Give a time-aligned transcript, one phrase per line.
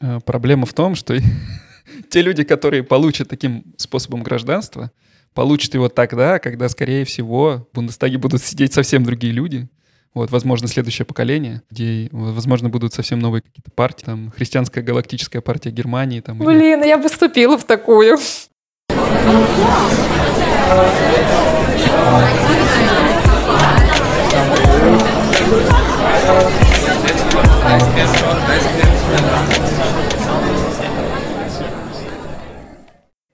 [0.00, 1.16] Э, проблема в том, что
[2.10, 4.90] те люди, которые получат таким способом гражданства,
[5.34, 9.68] получат его тогда, когда, скорее всего, в Бундестаге будут сидеть совсем другие люди.
[10.12, 15.70] Вот, возможно, следующее поколение, где, возможно, будут совсем новые какие-то партии, там, христианская галактическая партия
[15.70, 16.20] Германии.
[16.20, 16.88] Там, Блин, или...
[16.88, 18.18] я бы вступила в такую.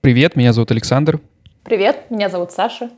[0.06, 1.20] Привет, меня зовут Александр.
[1.64, 2.90] Привет, меня зовут Саша.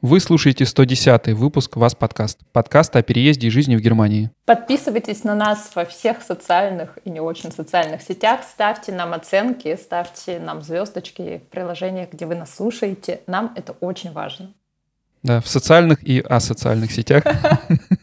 [0.00, 2.38] Вы слушаете 110-й выпуск «Вас подкаст».
[2.52, 4.30] Подкаст о переезде и жизни в Германии.
[4.46, 8.40] Подписывайтесь на нас во всех социальных и не очень социальных сетях.
[8.50, 13.20] Ставьте нам оценки, ставьте нам звездочки в приложениях, где вы нас слушаете.
[13.26, 14.54] Нам это очень важно.
[15.22, 17.24] Да, в социальных и асоциальных сетях.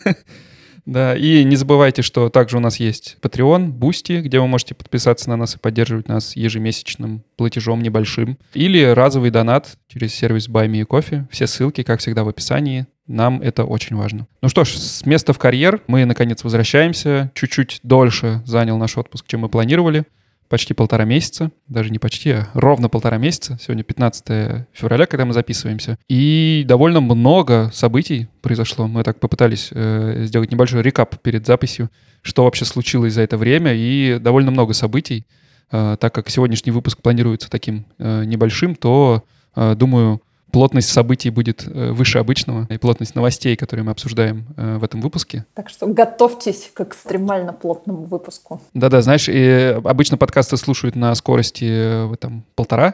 [0.86, 5.30] Да, и не забывайте, что также у нас есть Patreon, Boosty, где вы можете подписаться
[5.30, 8.38] на нас и поддерживать нас ежемесячным платежом небольшим.
[8.54, 11.26] Или разовый донат через сервис Buy Me Coffee.
[11.32, 12.88] Все ссылки, как всегда, в описании.
[13.08, 14.28] Нам это очень важно.
[14.42, 17.32] Ну что ж, с места в карьер мы, наконец, возвращаемся.
[17.34, 20.06] Чуть-чуть дольше занял наш отпуск, чем мы планировали
[20.54, 23.58] почти полтора месяца, даже не почти, а ровно полтора месяца.
[23.60, 25.98] Сегодня 15 февраля, когда мы записываемся.
[26.08, 28.88] И довольно много событий произошло.
[28.88, 31.90] Мы так попытались э, сделать небольшой рекап перед записью,
[32.22, 35.26] что вообще случилось за это время, и довольно много событий.
[35.72, 39.24] Э, так как сегодняшний выпуск планируется таким э, небольшим, то,
[39.56, 40.22] э, думаю,
[40.54, 45.02] плотность событий будет э, выше обычного, и плотность новостей, которые мы обсуждаем э, в этом
[45.02, 45.46] выпуске.
[45.56, 48.62] Так что готовьтесь к экстремально плотному выпуску.
[48.76, 52.94] Да-да, знаешь, и обычно подкасты слушают на скорости э, там, полтора,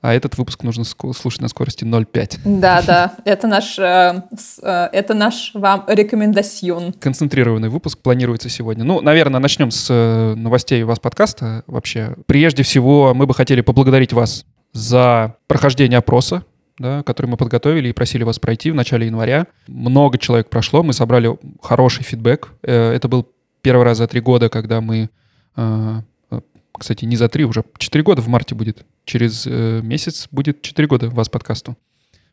[0.00, 2.38] а этот выпуск нужно слушать на скорости 0,5.
[2.44, 6.92] Да, да, это наш, это наш вам рекомендацион.
[6.94, 8.84] Концентрированный выпуск планируется сегодня.
[8.84, 9.92] Ну, наверное, начнем с
[10.36, 12.14] новостей вас подкаста вообще.
[12.26, 16.44] Прежде всего, мы бы хотели поблагодарить вас за прохождение опроса
[16.78, 19.46] да, который мы подготовили и просили вас пройти в начале января.
[19.66, 22.48] Много человек прошло, мы собрали хороший фидбэк.
[22.62, 23.28] Э, это был
[23.62, 25.10] первый раз за три года, когда мы,
[25.56, 26.40] э, э,
[26.72, 28.86] кстати, не за три, уже четыре года в марте будет.
[29.04, 31.76] Через месяц будет четыре года вас подкасту.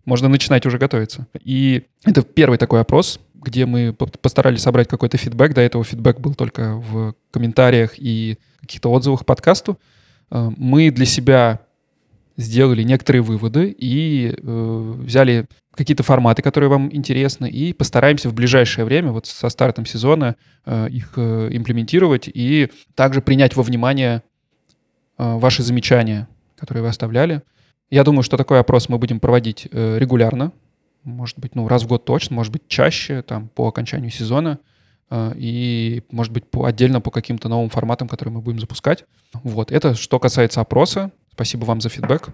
[0.04, 1.26] Можно начинать уже готовиться.
[1.42, 5.54] И это первый такой опрос, где мы постарались собрать какой-то фидбэк.
[5.54, 9.80] До этого фидбэк был только в комментариях и каких-то отзывах к подкасту.
[10.30, 11.62] Мы для себя
[12.38, 18.86] сделали некоторые выводы и э, взяли какие-то форматы, которые вам интересны, и постараемся в ближайшее
[18.86, 20.36] время, вот со стартом сезона,
[20.66, 24.24] э, их э, имплементировать и также принять во внимание
[25.18, 27.42] э, ваши замечания, которые вы оставляли.
[27.90, 30.52] Я думаю, что такой опрос мы будем проводить э, регулярно,
[31.04, 34.60] может быть, ну, раз в год точно, может быть, чаще, там, по окончанию сезона,
[35.10, 39.06] э, и, может быть, по, отдельно по каким-то новым форматам, которые мы будем запускать.
[39.34, 41.12] Вот, это что касается опроса.
[41.36, 42.30] Спасибо вам за фидбэк.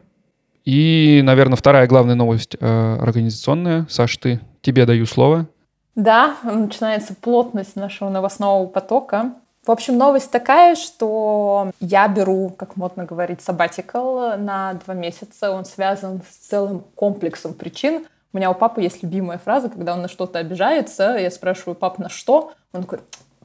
[0.63, 3.87] И, наверное, вторая главная новость э, организационная.
[3.89, 5.47] Саш, ты, тебе даю слово.
[5.95, 9.33] Да, начинается плотность нашего новостного потока.
[9.65, 15.51] В общем, новость такая, что я беру, как модно говорить, sabbatical на два месяца.
[15.51, 18.05] Он связан с целым комплексом причин.
[18.33, 21.17] У меня у папы есть любимая фраза, когда он на что-то обижается.
[21.17, 22.53] Я спрашиваю, пап, на что?
[22.71, 22.99] Он такой,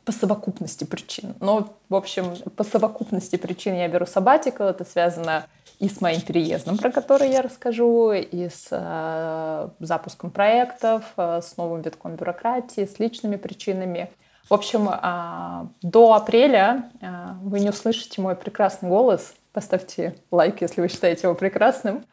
[0.06, 1.34] по совокупности причин.
[1.41, 4.62] Но, в общем, по совокупности причин я беру сабатикл.
[4.62, 5.47] Это связано
[5.81, 11.56] и с моим переездом, про который я расскажу, и с э, запуском проектов, э, с
[11.56, 14.09] новым витком бюрократии, с личными причинами.
[14.49, 17.06] В общем, э, до апреля э,
[17.43, 19.34] вы не услышите мой прекрасный голос.
[19.53, 22.05] Поставьте лайк, если вы считаете его прекрасным.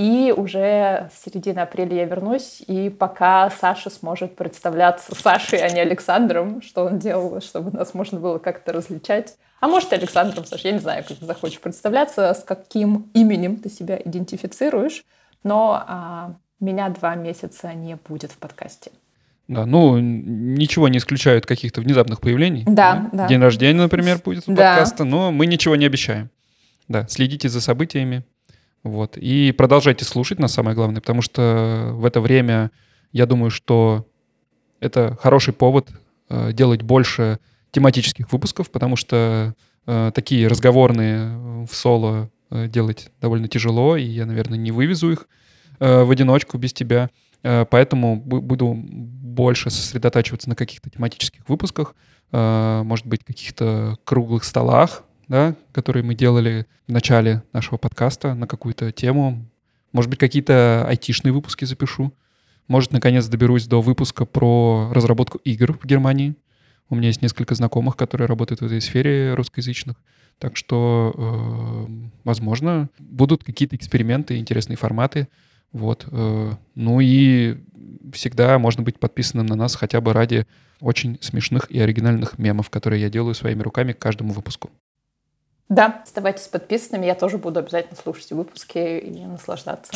[0.00, 5.78] И уже с середины апреля я вернусь, и пока Саша сможет представляться Сашей, а не
[5.78, 9.36] Александром, что он делал, чтобы нас можно было как-то различать.
[9.60, 13.68] А может, Александром, Саша, я не знаю, как ты захочешь представляться, с каким именем ты
[13.68, 15.04] себя идентифицируешь,
[15.44, 18.92] но а, меня два месяца не будет в подкасте.
[19.48, 22.64] Да, ну, ничего не исключают каких-то внезапных появлений.
[22.66, 23.28] Да, да.
[23.28, 24.76] День рождения, например, будет у да.
[24.76, 26.30] подкаста, но мы ничего не обещаем.
[26.88, 28.24] Да, следите за событиями.
[28.82, 29.16] Вот.
[29.16, 32.70] И продолжайте слушать, на самое главное, потому что в это время
[33.12, 34.06] я думаю, что
[34.80, 35.90] это хороший повод
[36.28, 37.38] э, делать больше
[37.72, 39.54] тематических выпусков, потому что
[39.86, 45.28] э, такие разговорные в соло э, делать довольно тяжело, и я, наверное, не вывезу их
[45.78, 47.10] э, в одиночку без тебя.
[47.42, 51.94] Э, поэтому буду больше сосредотачиваться на каких-то тематических выпусках,
[52.32, 58.48] э, может быть, каких-то круглых столах, да, которые мы делали в начале нашего подкаста на
[58.48, 59.46] какую-то тему.
[59.92, 62.12] Может быть, какие-то айтишные выпуски запишу.
[62.66, 66.34] Может, наконец доберусь до выпуска про разработку игр в Германии.
[66.88, 69.96] У меня есть несколько знакомых, которые работают в этой сфере русскоязычных.
[70.40, 75.28] Так что, э, возможно, будут какие-то эксперименты, интересные форматы.
[75.70, 76.08] Вот.
[76.10, 77.58] Э, ну и
[78.12, 80.44] всегда можно быть подписанным на нас хотя бы ради
[80.80, 84.70] очень смешных и оригинальных мемов, которые я делаю своими руками к каждому выпуску.
[85.70, 89.92] Да, оставайтесь подписанными, я тоже буду обязательно слушать выпуски и наслаждаться.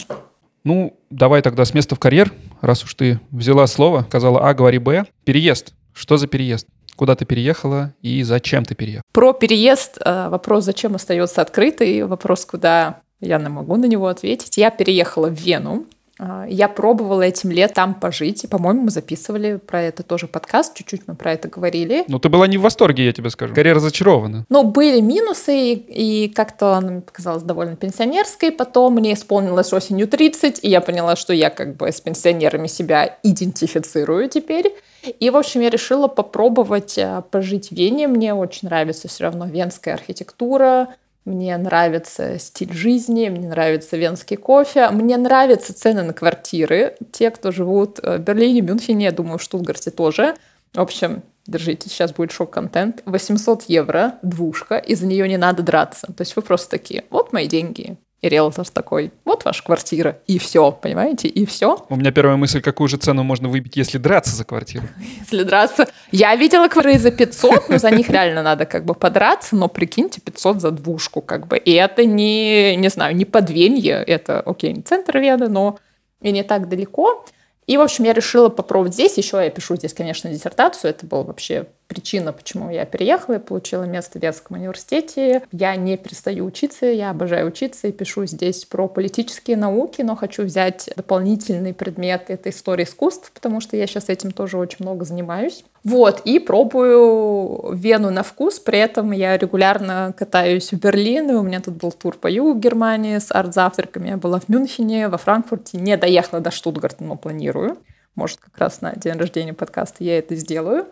[0.62, 2.32] Ну, давай тогда с места в карьер,
[2.62, 5.04] раз уж ты взяла слово, сказала А, говори Б.
[5.24, 5.74] Переезд.
[5.92, 6.66] Что за переезд?
[6.96, 9.02] Куда ты переехала и зачем ты переехала?
[9.12, 12.04] Про переезд э, вопрос «зачем» остается открытый.
[12.04, 14.56] Вопрос «куда» я не могу на него ответить.
[14.56, 15.86] Я переехала в Вену
[16.18, 18.48] я пробовала этим летом пожить.
[18.48, 22.04] По-моему, мы записывали про это тоже подкаст, чуть-чуть мы про это говорили.
[22.06, 23.52] Ну, ты была не в восторге, я тебе скажу.
[23.52, 24.46] Скорее разочарована.
[24.48, 28.52] Ну, были минусы, и, и как-то она мне показалась довольно пенсионерской.
[28.52, 33.18] Потом мне исполнилось осенью 30, и я поняла, что я как бы с пенсионерами себя
[33.22, 34.72] идентифицирую теперь.
[35.18, 38.08] И, в общем, я решила попробовать а, пожить в Вене.
[38.08, 40.94] Мне очень нравится все равно венская архитектура,
[41.24, 46.96] мне нравится стиль жизни, мне нравится венский кофе, мне нравятся цены на квартиры.
[47.12, 50.34] Те, кто живут в Берлине, Мюнхене, я думаю, в Штутгарте тоже.
[50.74, 53.02] В общем, держите, сейчас будет шок-контент.
[53.06, 56.08] 800 евро, двушка, и за нее не надо драться.
[56.08, 60.38] То есть вы просто такие, вот мои деньги, и риэлтор такой, вот ваша квартира, и
[60.38, 61.84] все, понимаете, и все.
[61.90, 64.86] У меня первая мысль, какую же цену можно выбить, если драться за квартиру?
[65.20, 65.86] Если драться...
[66.10, 70.22] Я видела квартиры за 500, но за них реально надо как бы подраться, но прикиньте,
[70.22, 71.58] 500 за двушку как бы.
[71.58, 75.78] И это не, не знаю, не подвенье, это, окей, не центр Вены, но
[76.22, 77.26] и не так далеко.
[77.66, 79.18] И, в общем, я решила попробовать здесь.
[79.18, 80.90] Еще я пишу здесь, конечно, диссертацию.
[80.90, 85.42] Это был вообще причина, почему я переехала, я получила место в Вятском университете.
[85.52, 90.42] Я не перестаю учиться, я обожаю учиться и пишу здесь про политические науки, но хочу
[90.42, 95.64] взять дополнительный предмет— это история искусств, потому что я сейчас этим тоже очень много занимаюсь.
[95.84, 101.42] Вот, и пробую Вену на вкус, при этом я регулярно катаюсь в Берлин, и у
[101.42, 105.78] меня тут был тур по югу Германии с арт-завтраками, я была в Мюнхене, во Франкфурте,
[105.78, 107.78] не доехала до Штутгарта, но планирую.
[108.14, 110.86] Может, как раз на день рождения подкаста я это сделаю.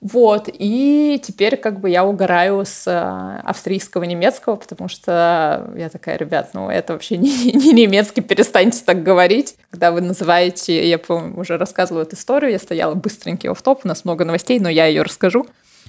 [0.00, 6.16] Вот, и теперь как бы я угораю с э, австрийского немецкого, потому что я такая,
[6.16, 9.56] ребят, ну это вообще не, не немецкий, перестаньте так говорить.
[9.70, 13.88] Когда вы называете, я, по уже рассказывала эту историю, я стояла быстренький в топ у
[13.88, 15.46] нас много новостей, но я ее расскажу.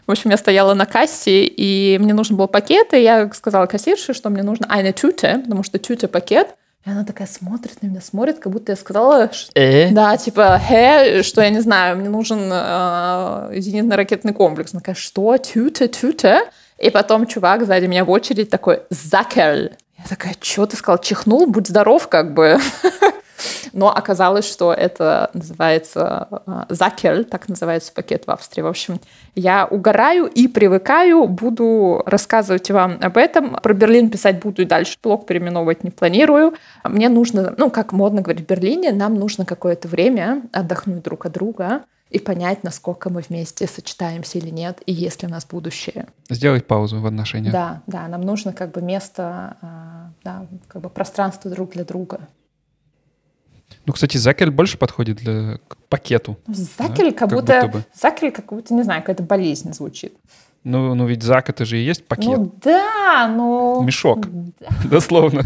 [0.08, 4.14] В общем, я стояла на кассе, и мне нужен был пакет, и я сказала кассирше,
[4.14, 8.02] что мне нужно eine Tüte, потому что Tüte пакет, и она такая смотрит на меня,
[8.02, 9.92] смотрит, как будто я сказала, что, э?
[9.92, 14.74] да, типа, хэ, что я не знаю, мне нужен э, зенитно-ракетный комплекс.
[14.74, 16.42] Она такая, что, тюте, тюте?
[16.80, 19.78] И потом чувак сзади меня в очередь такой, закель.
[20.00, 22.58] Я такая, что ты сказал, чихнул, будь здоров, как бы.
[23.74, 28.62] Но оказалось, что это называется э, закель, так называется пакет в Австрии.
[28.62, 29.00] В общем,
[29.36, 33.56] я угораю и привыкаю, буду рассказывать вам об этом.
[33.62, 36.54] Про Берлин писать буду и дальше, блог переименовывать не планирую.
[36.84, 41.34] Мне нужно, ну, как модно говорить в Берлине, нам нужно какое-то время отдохнуть друг от
[41.34, 46.08] друга и понять, насколько мы вместе сочетаемся или нет, и есть ли у нас будущее.
[46.30, 47.54] Сделать паузу в отношениях.
[47.54, 52.28] Да, да, нам нужно как бы место, а, да, как бы пространство друг для друга.
[53.86, 56.38] Ну, кстати, закель больше подходит для к пакету.
[56.48, 57.18] Закель да?
[57.18, 57.84] как, как будто, будто бы.
[57.94, 60.16] закель как будто, не знаю, какая-то болезнь звучит.
[60.64, 62.38] Ну, ну ведь зак это же и есть пакет.
[62.38, 63.82] Ну да, но...
[63.84, 64.28] Мешок,
[64.60, 64.68] да.
[64.90, 65.44] дословно.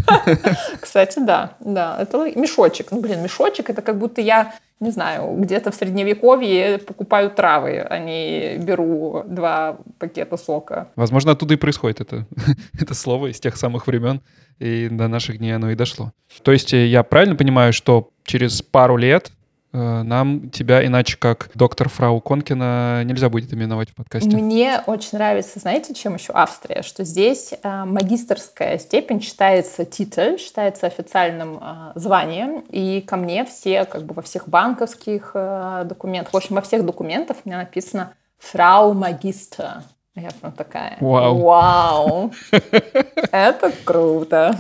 [0.80, 2.92] Кстати, да, да, это мешочек.
[2.92, 7.98] Ну, блин, мешочек это как будто я, не знаю, где-то в средневековье покупаю травы, а
[7.98, 10.90] не беру два пакета сока.
[10.98, 12.28] Возможно, оттуда и происходит это,
[12.80, 14.22] это слово из тех самых времен,
[14.60, 16.12] и до наших дней оно и дошло.
[16.44, 19.32] То есть э, я правильно понимаю, что через пару лет
[19.76, 24.36] нам тебя иначе как доктор Фрау Конкина нельзя будет именовать в подкасте.
[24.36, 30.88] Мне очень нравится, знаете, чем еще Австрия, что здесь э, магистрская степень считается титуль, считается
[30.88, 36.38] официальным э, званием, и ко мне все, как бы во всех банковских э, документах, в
[36.38, 39.84] общем, во всех документах у меня написано Фрау Магистр.
[40.16, 40.98] Я прям такая.
[41.02, 41.42] Вау.
[41.42, 42.32] Вау.
[43.32, 44.58] Это круто.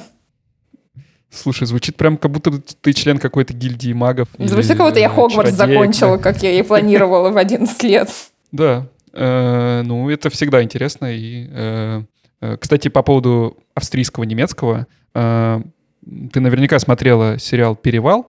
[1.35, 2.51] Слушай, звучит прям, как будто
[2.81, 4.29] ты член какой-то гильдии магов.
[4.37, 8.09] Звучит, как будто я Хогвартс закончила, как я и планировала в 11 лет.
[8.51, 8.87] Да.
[9.13, 11.13] Э, ну, это всегда интересно.
[11.15, 12.01] И, э,
[12.41, 14.87] э, кстати, по поводу австрийского, немецкого.
[15.13, 18.27] Ты наверняка смотрела сериал «Перевал».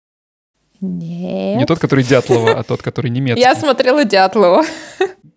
[0.81, 1.57] Нет.
[1.57, 3.41] Не тот, который Дятлова, а тот, который немецкий.
[3.41, 4.63] Я смотрела Дятлова.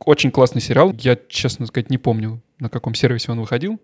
[0.04, 0.95] Очень классный сериал.
[1.00, 3.81] Я, честно сказать, не помню, на каком сервисе он выходил.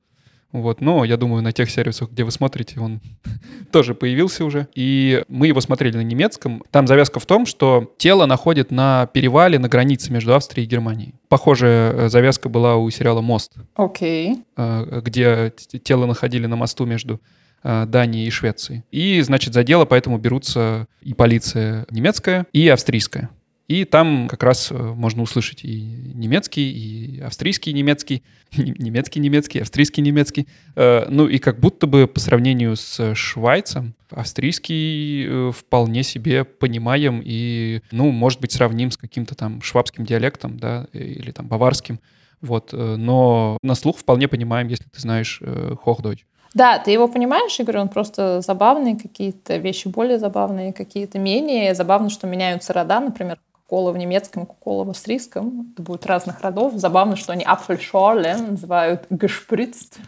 [0.52, 3.00] Вот, но я думаю, на тех сервисах, где вы смотрите, он
[3.72, 4.66] тоже появился уже.
[4.74, 6.62] И мы его смотрели на немецком.
[6.70, 11.14] Там завязка в том, что тело находит на перевале, на границе между Австрией и Германией.
[11.28, 14.36] Похожая э, завязка была у сериала «Мост», Окей.
[14.56, 15.52] э, где
[15.82, 17.20] тело находили на мосту между
[17.62, 18.84] э, Данией и Швецией.
[18.90, 23.28] И, значит, за дело поэтому берутся и полиция немецкая, и австрийская.
[23.68, 25.78] И там как раз э, можно услышать и
[26.14, 28.22] немецкий, и австрийский немецкий,
[28.56, 30.48] немецкий немецкий, австрийский немецкий.
[30.74, 37.20] Э, Ну и как будто бы по сравнению с Швайцем, австрийский э, вполне себе понимаем
[37.22, 42.00] и, ну, может быть, сравним с каким-то там швабским диалектом, да, или там баварским.
[42.40, 45.42] Вот, но на слух вполне понимаем, если ты знаешь
[45.82, 46.24] Хохдойч.
[46.54, 51.74] Да, ты его понимаешь, Игорь, он просто забавный, какие-то вещи более забавные, какие-то менее.
[51.74, 55.72] Забавно, что меняются рода, например, Кола в немецком, Кола в австрийском.
[55.74, 56.72] Это будет разных родов.
[56.76, 59.98] Забавно, что они Apfelschorle называют гешприцт.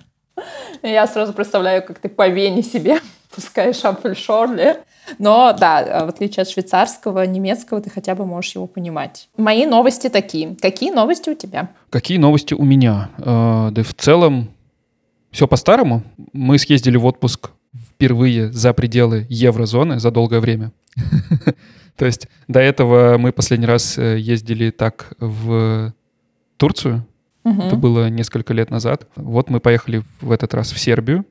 [0.83, 3.01] И Я сразу представляю, как ты по вене себе
[3.35, 4.79] пускаешь Apfelschorle.
[5.19, 9.29] Но да, в отличие от швейцарского, немецкого, ты хотя бы можешь его понимать.
[9.37, 10.57] Мои новости такие.
[10.57, 11.69] Какие новости у тебя?
[11.91, 13.11] Какие новости у меня?
[13.19, 14.49] Э, Да в целом
[15.33, 16.03] все по-старому.
[16.33, 20.73] Мы съездили в отпуск впервые за пределы еврозоны за долгое время.
[21.97, 25.93] То есть до этого мы последний раз э, ездили так в
[26.57, 27.07] Турцию.
[27.45, 27.61] Мгм.
[27.61, 29.07] Это было несколько лет назад.
[29.17, 31.27] Вот мы поехали в этот раз в Сербию,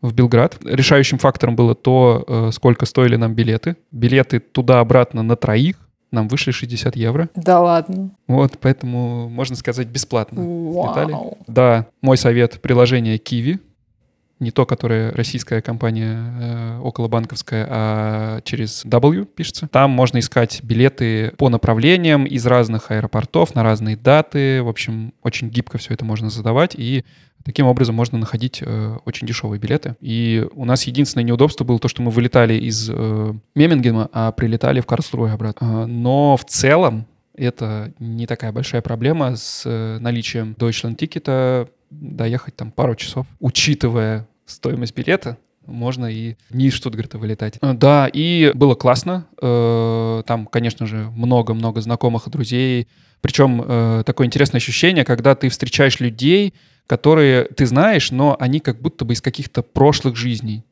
[0.00, 0.56] в Белград.
[0.64, 3.76] Решающим фактором было то, э, сколько стоили нам билеты.
[3.90, 5.76] Билеты туда-обратно на троих
[6.14, 7.28] нам вышли 60 евро.
[7.34, 8.12] Да ладно.
[8.26, 10.42] Вот, поэтому, можно сказать, бесплатно.
[10.42, 11.12] Слетали.
[11.12, 11.38] Вау.
[11.46, 13.58] Да, мой совет— приложение Kiwi.
[14.44, 19.68] Не то, которое российская компания э, околобанковская, а через W пишется.
[19.68, 24.62] Там можно искать билеты по направлениям из разных аэропортов на разные даты.
[24.62, 26.74] В общем, очень гибко все это можно задавать.
[26.74, 27.06] И
[27.42, 29.96] таким образом можно находить э, очень дешевые билеты.
[30.02, 34.80] И у нас единственное неудобство было то, что мы вылетали из э, Мемингема, а прилетали
[34.80, 35.84] в Карлсруhe обратно.
[35.84, 42.56] А, но в целом это не такая большая проблема с э, наличием Deutschland тикета доехать
[42.56, 45.38] там пару часов, учитывая стоимость билета.
[45.66, 47.58] Можно и не из Штутгарта вылетать.
[47.62, 49.26] Э, Да, и было классно.
[49.40, 52.88] Э, Там, конечно же, много-много знакомых и друзей.
[53.20, 56.52] Причем э, такое интересное ощущение, когда ты встречаешь людей,
[56.86, 60.64] которые ты знаешь, но они как будто бы из каких-то прошлых жизней.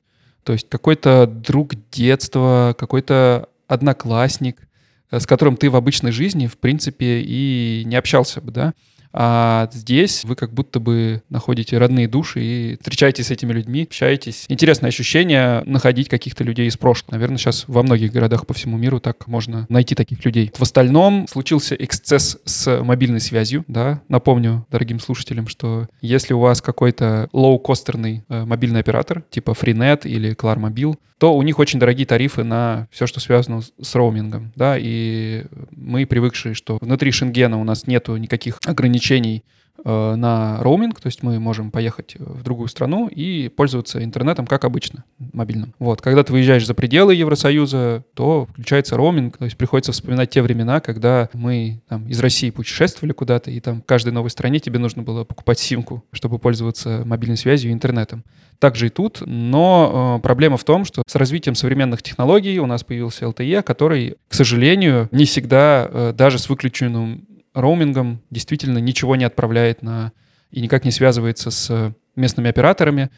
[0.44, 4.68] То есть какой-то друг детства, какой-то одноклассник,
[5.10, 8.74] с которым ты в обычной жизни, в принципе, и не общался бы, да.
[9.12, 14.46] А здесь вы как будто бы находите родные души и встречаетесь с этими людьми, общаетесь.
[14.48, 17.14] Интересное ощущение находить каких-то людей из прошлого.
[17.14, 20.50] Наверное, сейчас во многих городах по всему миру так можно найти таких людей.
[20.56, 24.00] В остальном случился эксцесс с мобильной связью, да.
[24.08, 30.34] Напомню дорогим слушателям, что если у вас какой-то лоу-костерный э, мобильный оператор, типа Freenet или
[30.34, 35.44] Klarmobil, то у них очень дорогие тарифы на все, что связано с роумингом, да, и
[35.70, 39.01] мы привыкшие, что внутри Шенгена у нас нету никаких ограничений
[39.84, 44.46] э, на роуминг, то есть мы можем поехать э, в другую страну и пользоваться интернетом
[44.46, 45.74] как обычно, мобильным.
[45.78, 50.42] Вот, когда ты выезжаешь за пределы Евросоюза, то включается роуминг, то есть приходится вспоминать те
[50.42, 54.78] времена, когда мы там из России путешествовали куда-то, и там в каждой новой стране тебе
[54.78, 58.24] нужно было покупать симку, чтобы пользоваться мобильной связью и интернетом.
[58.62, 62.66] Так же и тут, но э, проблема в том, что с развитием современных технологий у
[62.66, 69.16] нас появился LTE, который, к сожалению, не всегда, э, даже с выключенным роумингом, действительно ничего
[69.16, 70.12] не отправляет на
[70.50, 73.10] и никак не связывается с местными операторами.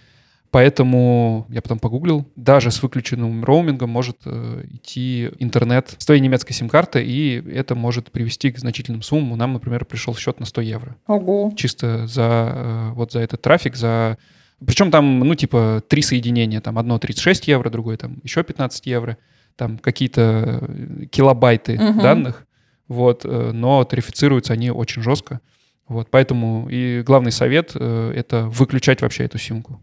[0.50, 6.52] Поэтому я потом погуглил, даже с выключенным роумингом может э, идти интернет с твоей немецкой
[6.52, 9.36] сим-карты, и это может привести к значительным суммам.
[9.36, 11.52] Нам, например, пришел счет на 100 евро Ого.
[11.56, 14.16] чисто за э, вот за этот трафик, за
[14.64, 19.18] причем там, ну, типа, три соединения, там одно 36 евро, другое там еще 15 евро,
[19.56, 22.00] там какие-то э, килобайты Мгм.
[22.00, 22.46] данных,
[22.88, 25.40] вот, э, но тарифицируются они очень жестко,
[25.88, 29.82] вот, поэтому и главный совет э,— это выключать вообще эту симку.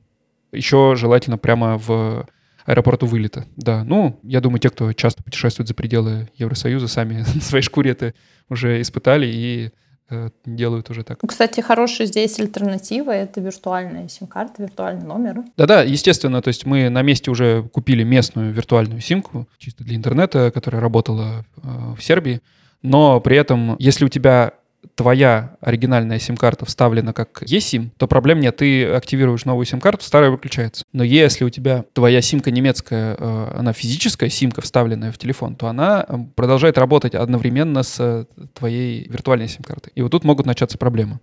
[0.51, 2.27] Еще желательно прямо в
[2.65, 3.83] аэропорту вылета, да.
[3.83, 8.13] Ну, я думаю, те, кто часто путешествует за пределы Евросоюза, сами на своей шкуре это
[8.49, 9.71] уже испытали и
[10.09, 11.19] э, делают уже так.
[11.21, 15.43] Ну, Кстати, хорошая здесь альтернатива— это виртуальная сим-карта, виртуальный номер.
[15.57, 20.51] Да-да, естественно, то есть мы на месте уже купили местную виртуальную симку, чисто для интернета,
[20.51, 22.41] которая работала э, в Сербии,
[22.81, 24.53] но при этом, если у тебя
[24.95, 28.57] твоя оригинальная сим-карта вставлена как eSIM, то проблем нет.
[28.57, 30.83] Ты активируешь новую сим-карту, старая выключается.
[30.91, 35.67] Но если у тебя твоя симка немецкая, э, она физическая симка, вставленная в телефон, то
[35.67, 39.91] она э, продолжает работать одновременно с э, твоей виртуальной сим-картой.
[39.95, 41.19] И вот тут могут начаться проблемы.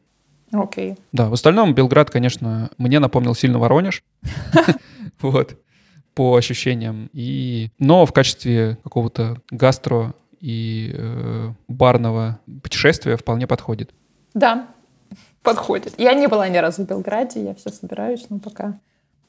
[0.52, 0.96] Окей.
[1.12, 4.02] Да, в остальном Белград, конечно, мне напомнил сильно Воронеж.
[5.20, 5.56] Вот.
[6.14, 7.10] По ощущениям.
[7.12, 7.70] И...
[7.80, 13.90] Но в качестве какого-то гастро и э, барного путешествия вполне подходит.
[14.34, 14.68] Да,
[15.42, 15.94] подходит.
[15.98, 18.78] Я не была ни разу в Белграде, я все собираюсь, но пока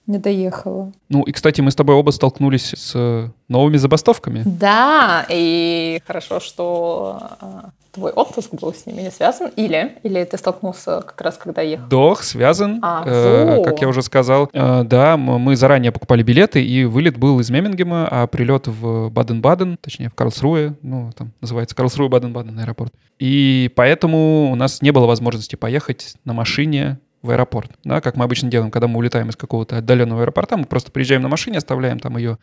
[0.07, 0.91] не доехала.
[1.07, 4.41] Ну и, кстати, мы с тобой оба столкнулись с новыми забастовками.
[4.45, 10.37] Да, и хорошо, что а, твой отпуск был с ними не связан, или, или ты
[10.37, 11.87] столкнулся как раз, когда ехал?
[11.87, 14.49] Дох связан, А, э, как я уже сказал.
[14.53, 19.77] Э, да, мы заранее покупали билеты, и вылет был из Мемингема, а прилет в Баден-Баден,
[19.81, 22.93] точнее в Карлсруэ, ну, там называется Карлсруэ Баден-Баден аэропорт.
[23.17, 28.23] И поэтому у нас не было возможности поехать на машине в аэропорт, да, как мы
[28.23, 31.99] обычно делаем, когда мы улетаем из какого-то отдаленного аэропорта, мы просто приезжаем на машине, оставляем
[31.99, 32.37] там ее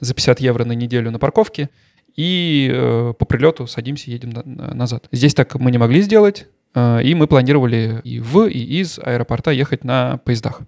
[0.00, 1.68] за 50 евро на неделю на парковке,
[2.16, 5.08] и э, по прилету садимся, едем на- на- назад.
[5.12, 9.50] Здесь так мы не могли сделать, э, и мы планировали и в, и из аэропорта
[9.50, 10.62] ехать на поездах.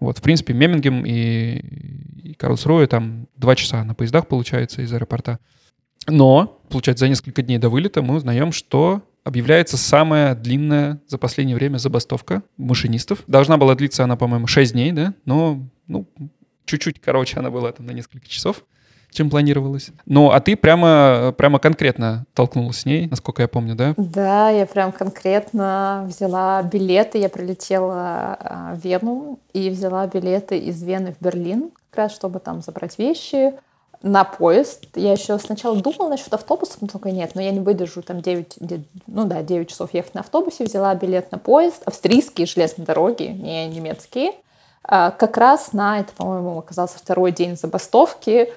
[0.00, 1.60] Вот, в принципе, Мемингем и,
[2.22, 5.38] и Карлсруэ там два часа на поездах получается из аэропорта.
[6.06, 11.56] Но, получается, за несколько дней до вылета мы узнаем, что объявляется самая длинная за последнее
[11.56, 13.20] время забастовка машинистов.
[13.26, 15.14] Должна была длиться она, по-моему, 6 дней, да?
[15.24, 16.06] Но, ну,
[16.66, 18.64] чуть-чуть короче она была там на несколько часов,
[19.14, 19.90] чем планировалось.
[20.06, 23.94] Ну, а ты прямо, прямо конкретно толкнулась с ней, насколько я помню, да?
[23.96, 27.18] Да, я прям конкретно взяла билеты.
[27.18, 32.40] Я прилетела а, в Вену и взяла билеты из Вены в Берлин, как раз чтобы
[32.40, 33.54] там забрать вещи
[34.02, 34.84] на поезд.
[34.96, 38.56] Я еще сначала думала насчет автобуса, но только нет, но я не выдержу там 9,
[38.60, 40.64] де- ну да, 9 часов ехать на автобусе.
[40.64, 44.32] Взяла билет на поезд, австрийские железные дороги, не немецкие.
[44.82, 48.48] А, Как раз на, это, по-моему, оказался второй день забастовки.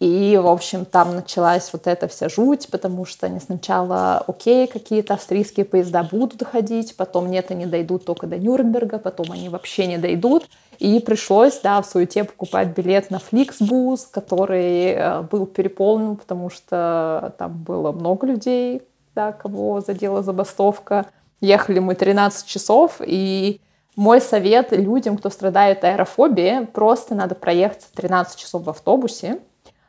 [0.00, 5.14] И, в общем, там началась вот эта вся жуть, потому что они сначала, окей, какие-то
[5.14, 9.98] австрийские поезда будут ходить, потом нет, они дойдут только до Нюрнберга, потом они вообще не
[9.98, 10.48] дойдут.
[10.78, 17.34] И пришлось, да, в суете покупать билет на Фликсбус, который э, был переполнен, потому что
[17.36, 18.82] там было много людей,
[19.16, 21.06] да, кого задела забастовка.
[21.40, 23.60] Ехали мы 13 часов, и
[23.96, 29.40] мой совет людям, кто страдает аэрофобией, просто надо проехаться 13 часов в автобусе,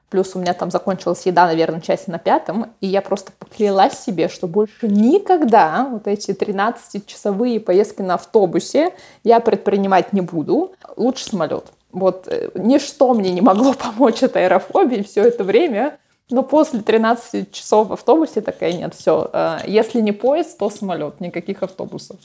[0.09, 4.27] Плюс у меня там закончилась еда, наверное, части на пятом, и я просто поклялась себе,
[4.27, 8.93] что больше никогда вот эти 13-часовые поездки на автобусе
[9.23, 10.73] я предпринимать не буду.
[10.97, 11.65] Лучше самолет.
[11.91, 15.97] Вот э, ничто мне не могло помочь от аэрофобии все это время,
[16.31, 19.31] но после 13 часов в автобусе такая нет, все.
[19.65, 22.17] Если не поезд, то самолет, никаких автобусов.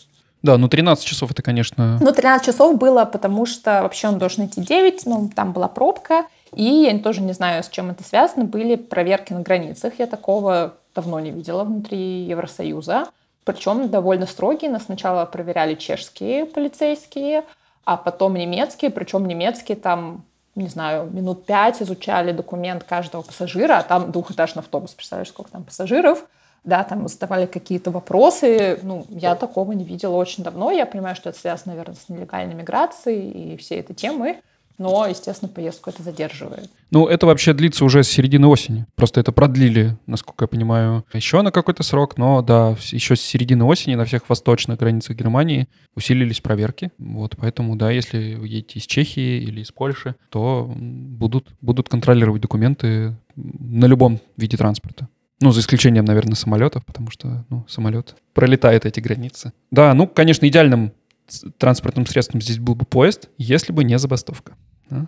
[0.43, 1.99] Да, ну 13 часов это, конечно...
[2.03, 6.27] Ну, 13 часов было, потому что вообще он должен идти 9, ну, там была пробка,
[6.57, 9.95] и я тоже не знаю, с чем это связано, были проверки на границах.
[9.99, 13.09] Я такого давно не видела внутри Евросоюза.
[13.45, 14.71] Причем довольно строгие.
[14.71, 17.45] Нас сначала проверяли чешские полицейские,
[17.85, 18.91] а потом немецкие.
[18.91, 24.95] Причем немецкие там, не знаю, минут пять изучали документ каждого пассажира, а там двухэтажный автобус,
[24.95, 26.25] представляешь, сколько там пассажиров.
[26.65, 28.79] Да, там задавали какие-то вопросы.
[28.83, 30.71] Ну, я такого не видела очень давно.
[30.71, 34.39] Я понимаю, что это связано, наверное, с нелегальной миграцией и всей этой темой.
[34.79, 36.69] Но, естественно, поездку это задерживает.
[36.91, 38.87] Ну, это вообще длится уже с середины осени.
[38.97, 42.19] Просто это продлили, насколько я понимаю, еще на какой-то срок.
[42.19, 46.91] Но да, еще с середины осени на всех восточных границах Германии усилились проверки.
[46.99, 52.43] Вот, поэтому, да, если вы едете из Чехии или из Польши, то будут, будут контролировать
[52.43, 55.09] документы на любом виде транспорта.
[55.41, 59.53] Ну, за исключением, наверное, самолетов, потому что, ну, самолет пролетает эти границы.
[59.71, 60.93] Да, ну, конечно, идеальным
[61.59, 64.57] транспортным средством здесь был бы поезд, если бы не забастовка.
[64.91, 65.07] Да?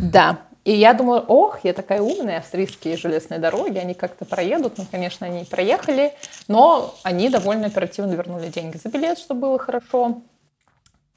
[0.00, 0.38] Да.
[0.64, 4.78] И я думаю, ох, я такая умная, австрийские железные дороги, они как-то проедут.
[4.78, 6.12] Ну, конечно, они и проехали,
[6.46, 10.22] но они довольно оперативно вернули деньги за билет, что было хорошо.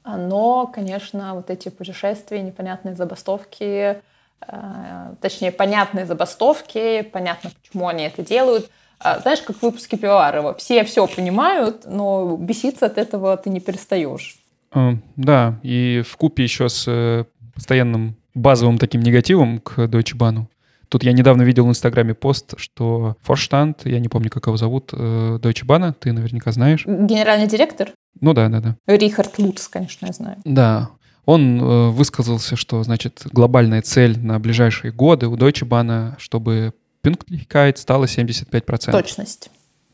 [0.02, 4.00] А, Но, конечно, вот эти путешествия, непонятные забастовки,
[4.48, 8.68] э, точнее, понятные забастовки, понятно, почему они это делают.
[8.98, 10.54] А, Знаешь, как в выпуске Пивоварова.
[10.54, 14.38] Все все понимают, но беситься от этого ты не перестаешь.
[14.74, 17.24] Э, Да, и в купе еще с э,
[17.56, 20.44] постоянным базовым таким негативом к Deutsche Bahn.
[20.88, 24.90] Тут я недавно видел в Инстаграме пост, что Форштант, я не помню, как его зовут,
[24.92, 26.86] э, Deutsche Bahn, ты наверняка знаешь.
[26.86, 27.90] Генеральный директор
[28.20, 28.76] Ну да, да, да.
[28.86, 30.36] Рихард Луц, конечно, я знаю.
[30.44, 30.90] Да,
[31.24, 37.76] он э, высказался, что, значит, глобальная цель на ближайшие годы у Deutsche Bahn, чтобы Pünktlichkeit
[37.76, 38.92] стала 75%.
[38.92, 39.50] Точность.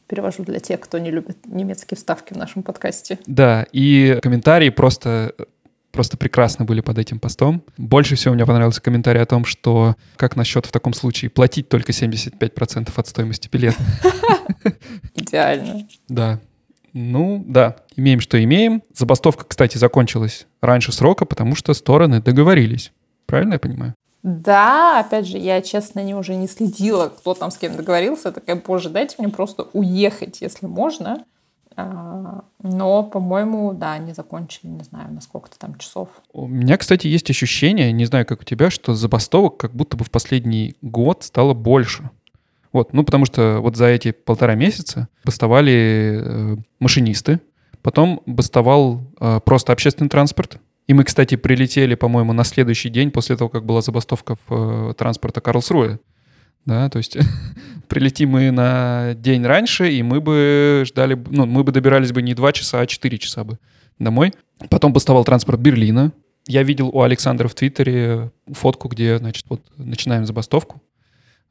[0.08, 3.18] Перевожу для тех, кто не любит немецкие вставки в нашем подкасте.
[3.26, 5.34] Да, и комментарии просто,
[5.92, 7.62] просто прекрасно были под этим постом.
[7.76, 11.92] Больше всего мне понравился комментарий о том, что как насчет в таком случае платить только
[11.92, 13.78] 75% от стоимости билета.
[15.14, 15.86] Идеально.
[16.08, 16.40] Да.
[16.94, 18.82] Ну, да, имеем, что имеем.
[18.94, 22.92] Забастовка, кстати, закончилась раньше срока, потому что стороны договорились.
[23.26, 23.94] Правильно я понимаю?
[24.22, 28.28] Да, опять же, я, честно, не уже не следила, кто там с кем договорился.
[28.28, 31.24] Я такая, боже, дайте мне просто уехать, если можно.
[31.76, 36.08] А, но, по-моему, да, они закончили, не знаю, на сколько-то там часов.
[36.32, 40.04] У меня, кстати, есть ощущение, не знаю, как у тебя, что забастовок как будто бы
[40.04, 42.10] в последний год стало больше.
[42.72, 47.40] Вот, ну, потому что вот за эти полтора месяца бастовали э, машинисты,
[47.82, 50.58] потом бастовал э, просто общественный транспорт.
[50.86, 54.94] И мы, кстати, прилетели, по-моему, на следующий день после того, как была забастовка в э,
[54.94, 55.98] транспорта Карлсруэ.
[56.64, 57.16] Да, то есть
[57.88, 62.34] прилетим мы на день раньше, и мы бы ждали, ну, мы бы добирались бы не
[62.34, 63.58] два часа, а четыре часа бы
[63.98, 64.32] домой.
[64.70, 66.12] Потом бастовал транспорт Берлина.
[66.46, 70.82] Я видел у Александра в Твиттере фотку, где, значит, вот начинаем забастовку.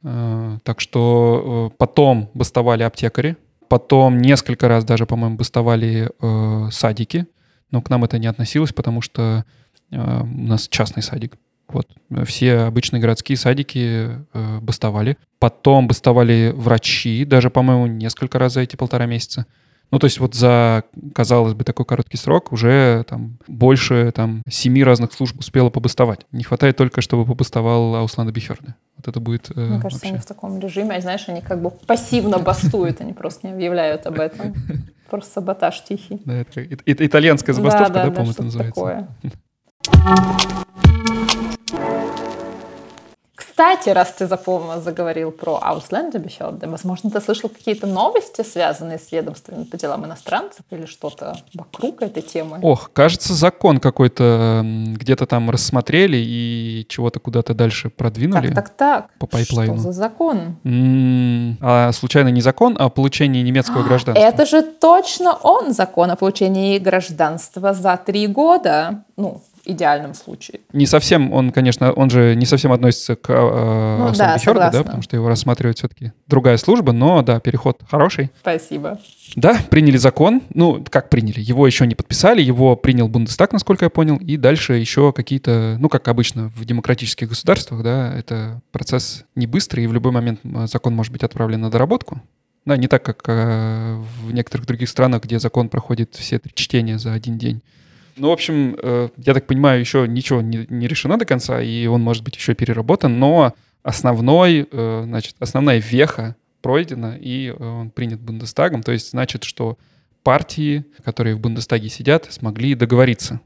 [0.04, 7.28] Э, так что э, потом бастовали аптекари, потом несколько раз даже, по-моему, бастовали э, садики,
[7.70, 9.46] но к нам это не относилось, потому что
[9.94, 11.36] у нас частный садик.
[11.74, 11.88] Вот.
[12.26, 15.18] Все обычные городские садики э, бастовали.
[15.40, 19.46] Потом бастовали врачи, даже, по-моему, несколько раз за эти полтора месяца.
[19.92, 24.84] Ну, то есть вот за, казалось бы, такой короткий срок уже там больше там семи
[24.86, 26.22] разных служб успела побастовать.
[26.32, 28.76] Не хватает только, чтобы побастовал Аусланда Бихерны.
[28.96, 30.10] Вот это будет э, Мне кажется, вообще...
[30.10, 34.20] они в таком режиме, знаешь, они как бы пассивно бастуют, они просто не объявляют об
[34.20, 34.56] этом.
[35.10, 36.22] Просто саботаж тихий.
[36.24, 39.10] Да, это итальянская забастовка, да, по-моему, это называется.
[43.62, 49.12] Кстати, раз ты запомнил, заговорил про Ausländer Behörde, возможно, ты слышал какие-то новости, связанные с
[49.12, 52.58] ведомствами по делам иностранцев или что-то вокруг этой темы?
[52.64, 58.48] Ох, кажется, закон какой-то где-то там рассмотрели и чего-то куда-то дальше продвинули.
[58.48, 59.14] Так, так, так.
[59.20, 59.76] По пайплайну.
[59.76, 60.58] Что за закон?
[60.64, 64.24] М-м, а случайно не закон, а получение немецкого гражданства?
[64.24, 69.04] Это же точно он, закон о получении гражданства за три года.
[69.18, 70.62] Ну, идеальном случае.
[70.74, 74.84] Не совсем, он, конечно, он же не совсем относится к э, ну, да, Херда, да,
[74.84, 78.32] потому что его рассматривает все-таки другая служба, но да, переход хороший.
[78.42, 79.00] Спасибо.
[79.36, 80.42] Да, приняли закон.
[80.54, 81.40] Ну, как приняли?
[81.40, 85.90] Его еще не подписали, его принял Бундестаг, насколько я понял, и дальше еще какие-то, ну,
[85.90, 90.96] как обычно в демократических государствах, да, это процесс не быстрый, и в любой момент закон
[90.96, 92.22] может быть отправлен на доработку.
[92.66, 97.00] Да, не так, как э, в некоторых других странах, где закон проходит все три чтения
[97.00, 97.62] за один день.
[98.16, 101.86] Ну, в общем, э, я так понимаю, еще ничего не, не решено до конца, и
[101.88, 107.90] он может быть еще переработан, но основной, э, значит, основная веха пройдена, и э, он
[107.90, 108.84] принят Бундестагом.
[108.84, 109.78] То есть значит, что
[110.24, 113.40] партии, которые в Бундестаге сидят, смогли договориться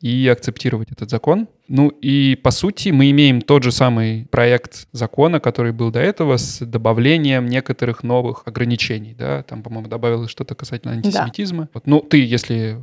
[0.00, 1.48] и акцептировать этот закон.
[1.66, 6.36] Ну и по сути мы имеем тот же самый проект закона, который был до этого,
[6.36, 9.14] с добавлением некоторых новых ограничений.
[9.18, 9.42] Да?
[9.42, 11.64] Там, по-моему, добавилось что-то касательно антисемитизма.
[11.64, 11.70] Да.
[11.74, 12.78] Вот, ну ты, если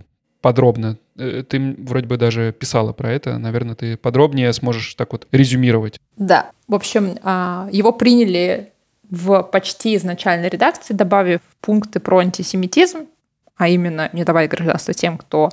[0.45, 0.99] подробно.
[1.17, 3.39] Э, ты вроде бы даже писала про это.
[3.39, 5.99] Наверное, ты подробнее сможешь так вот резюмировать.
[6.17, 6.51] Да.
[6.67, 8.71] В общем, а, его приняли
[9.09, 13.07] в почти изначальной редакции, добавив пункты про антисемитизм,
[13.57, 15.49] а именно не давать гражданство тем, кто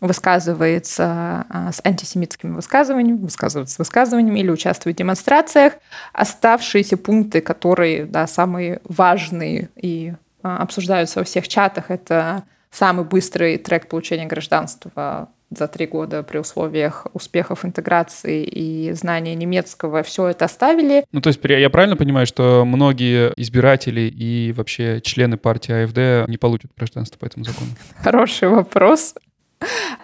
[0.00, 5.72] высказывается а, с антисемитскими высказываниями, высказывается высказываниями или участвует в демонстрациях.
[6.12, 10.12] Оставшиеся пункты, которые да, самые важные и
[10.44, 16.38] а, обсуждаются во всех чатах, это самый быстрый трек получения гражданства за три года при
[16.38, 21.04] условиях успехов интеграции и знания немецкого, все это оставили.
[21.12, 26.36] Ну, то есть я правильно понимаю, что многие избиратели и вообще члены партии АФД не
[26.36, 27.70] получат гражданство по этому закону?
[28.02, 29.14] Хороший вопрос.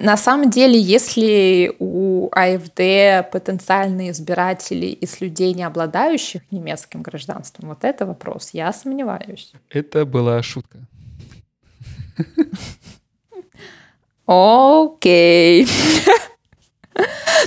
[0.01, 7.85] На самом деле, если у АФД потенциальные избиратели из людей, не обладающих немецким гражданством, вот
[7.85, 9.53] это вопрос, я сомневаюсь.
[9.71, 10.79] Это была шутка.
[14.27, 15.67] Окей.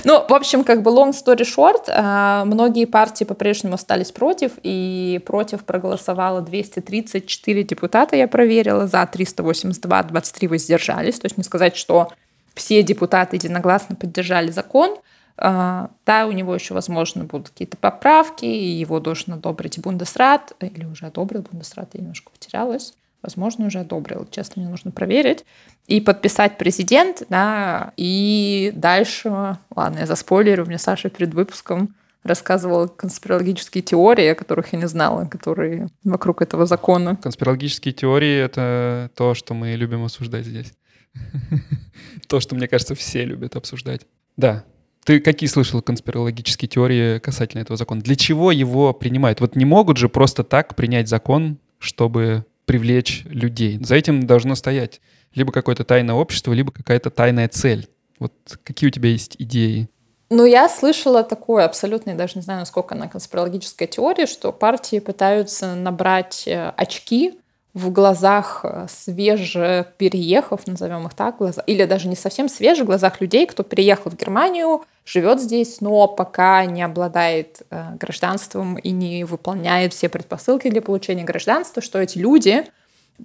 [0.04, 5.20] Ну, в общем, как бы long story short, а, многие партии по-прежнему остались против, и
[5.26, 11.18] против проголосовало 234 депутата, я проверила, за 382, 23 воздержались.
[11.18, 12.12] То есть не сказать, что
[12.54, 14.98] все депутаты единогласно поддержали закон.
[15.36, 20.84] А, да, у него еще, возможно, будут какие-то поправки, и его должен одобрить Бундесрат, или
[20.84, 24.26] уже одобрил Бундесрат, я немножко потерялась возможно, уже одобрил.
[24.30, 25.44] Честно, мне нужно проверить.
[25.86, 33.82] И подписать президент, да, и дальше, ладно, я заспойлерю, мне Саша перед выпуском рассказывал конспирологические
[33.82, 37.16] теории, о которых я не знала, которые вокруг этого закона.
[37.16, 40.72] Конспирологические теории— это то, что мы любим обсуждать здесь.
[42.28, 44.02] То, что, мне кажется, все любят обсуждать.
[44.36, 44.64] Да.
[45.04, 48.02] Ты какие слышал конспирологические теории касательно этого закона?
[48.02, 49.40] Для чего его принимают?
[49.40, 53.78] Вот не могут же просто так принять закон, чтобы привлечь людей.
[53.82, 55.00] За этим должно стоять
[55.34, 57.88] либо какое-то тайное общество, либо какая-то тайная цель.
[58.18, 59.88] Вот какие у тебя есть идеи?
[60.30, 64.98] Ну, я слышала такое абсолютно, я даже не знаю, насколько она конспирологическая теория, что партии
[64.98, 67.40] пытаются набрать э, очки
[67.74, 73.20] в глазах э, свежих переехав, назовем их так, глаза, или даже не совсем свежих, глазах
[73.20, 79.24] людей, кто переехал в Германию, живет здесь, но пока не обладает э, гражданством и не
[79.24, 82.64] выполняет все предпосылки для получения гражданства, что эти люди,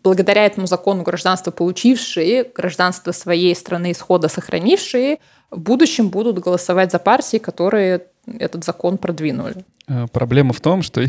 [0.04, 5.20] благодаря этому закону гражданства получившие, гражданство своей страны исхода сохранившие,
[5.52, 8.08] в будущем будут голосовать за партии, которые
[8.40, 9.64] этот закон продвинули.
[9.88, 11.02] Э, проблема в том, что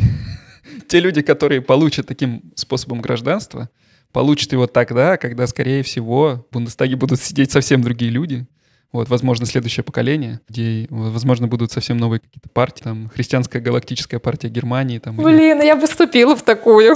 [0.89, 3.69] те люди, которые получат таким способом гражданства,
[4.13, 8.47] получат его тогда, когда, скорее всего, в Бундестаге будут сидеть совсем другие люди.
[8.93, 14.49] Вот, возможно, следующее поколение, где, возможно, будут совсем новые какие-то партии, там, христианская галактическая партия
[14.49, 15.01] Германии.
[15.01, 15.67] Там, Блин, или...
[15.67, 16.95] я бы вступила в такую.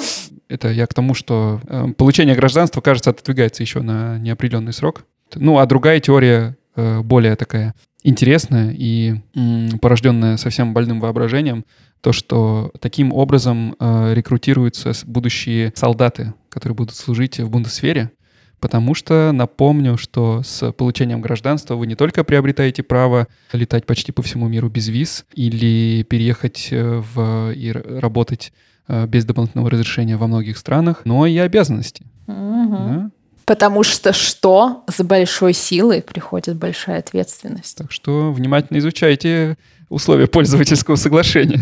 [0.48, 5.06] Это я к тому, что э, получение гражданства, кажется, отодвигается еще на неопределенный срок.
[5.34, 11.64] Ну, а другая теория, э, более такая интересная и м, порожденная совсем больным воображением,
[12.00, 18.12] то, что таким образом э, рекрутируются будущие солдаты, которые будут служить в бундесфере,
[18.60, 24.22] потому что напомню, что с получением гражданства вы не только приобретаете право летать почти по
[24.22, 28.52] всему миру без виз или переехать э, в, и работать
[28.86, 32.04] э, без дополнительного разрешения во многих странах, но и обязанности.
[32.26, 32.76] Угу.
[32.76, 33.10] Да?
[33.48, 34.84] Потому что что?
[34.88, 37.78] С большой силой приходит большая ответственность.
[37.78, 39.56] Так что внимательно изучайте
[39.88, 41.60] условия пользовательского соглашения.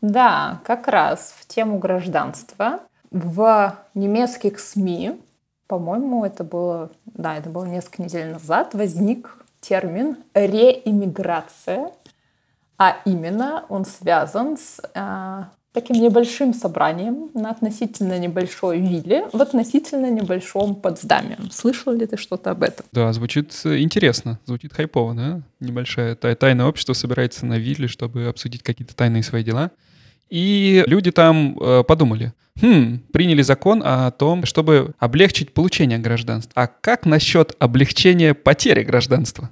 [0.00, 2.80] Да, как раз в тему гражданства
[3.10, 5.20] в немецких СМИ,
[5.66, 11.90] по-моему, это было, да, это было несколько недель назад, возник термин реиммиграция,
[12.78, 20.10] а именно он связан с а, таким небольшим собранием на относительно небольшой вилле в относительно
[20.10, 21.38] небольшом Потсдаме.
[21.52, 22.84] Слышал ли ты что-то об этом?
[22.90, 25.40] Да, звучит э, интересно, звучит хайпово, да?
[25.60, 29.70] Небольшое тайное общество собирается на вилле, чтобы обсудить какие-то тайные свои дела.
[30.30, 36.52] И люди там э, подумали, хм, приняли закон о том, чтобы облегчить получение гражданства.
[36.56, 39.50] А как насчет облегчения потери гражданства?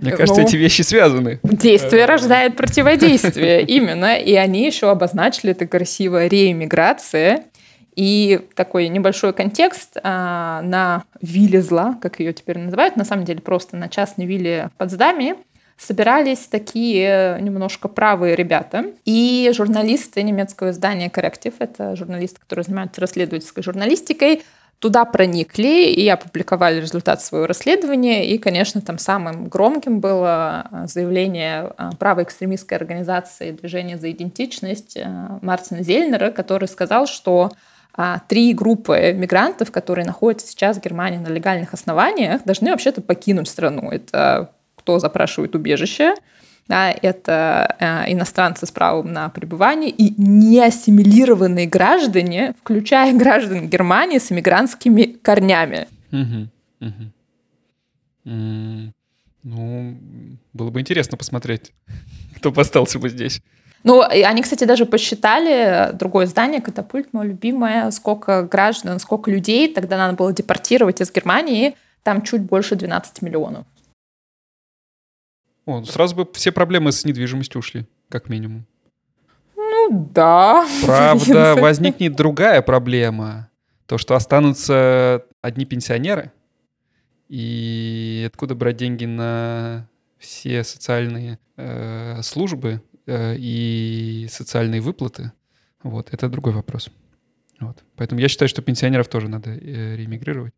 [0.00, 1.40] Мне кажется, ну, эти вещи связаны.
[1.42, 4.16] Действие рождает противодействие, именно.
[4.16, 7.44] И они еще обозначили это красиво реэмиграция.
[7.96, 13.40] И такой небольшой контекст а, на вилле зла, как ее теперь называют, на самом деле
[13.40, 15.34] просто на частной вилле в Потсдаме,
[15.76, 18.86] собирались такие немножко правые ребята.
[19.04, 24.42] И журналисты немецкого издания Corrective, это журналисты, которые занимаются расследовательской журналистикой,
[24.78, 28.28] туда проникли и опубликовали результат своего расследования.
[28.28, 35.38] И, конечно, там самым громким было а, заявление а, правоэкстремистской организации «Движение за идентичность» а,
[35.42, 37.52] Мартина Зельнера, который сказал, что
[38.28, 43.90] три группы мигрантов, которые находятся сейчас в Германии на легальных основаниях, должны вообще-то покинуть страну.
[43.90, 46.14] Это кто запрашивает убежище,
[46.68, 54.30] да, это э, иностранцы с правом на пребывание и неассимилированные граждане, включая граждан Германии с
[54.30, 55.88] иммигрантскими корнями.
[59.44, 59.96] Ну,
[60.52, 61.72] было бы интересно посмотреть,
[62.36, 63.40] кто остался бы здесь.
[63.84, 69.96] Ну, они, кстати, даже посчитали, другое здание, Катапульт, мое любимое, сколько граждан, сколько людей тогда
[69.96, 73.64] надо было депортировать из Германии, там чуть больше 12 миллионов.
[75.68, 78.64] О, сразу бы все проблемы с недвижимостью ушли, как минимум.
[79.54, 80.66] Ну да.
[80.86, 83.50] Правда, возникнет другая проблема.
[83.84, 86.32] То, что останутся одни пенсионеры.
[87.28, 95.32] И откуда брать деньги на все социальные э, службы э, и социальные выплаты?
[95.82, 96.88] Вот, это другой вопрос.
[97.60, 97.84] Вот.
[97.94, 100.54] Поэтому я считаю, что пенсионеров тоже надо э, реэмигрировать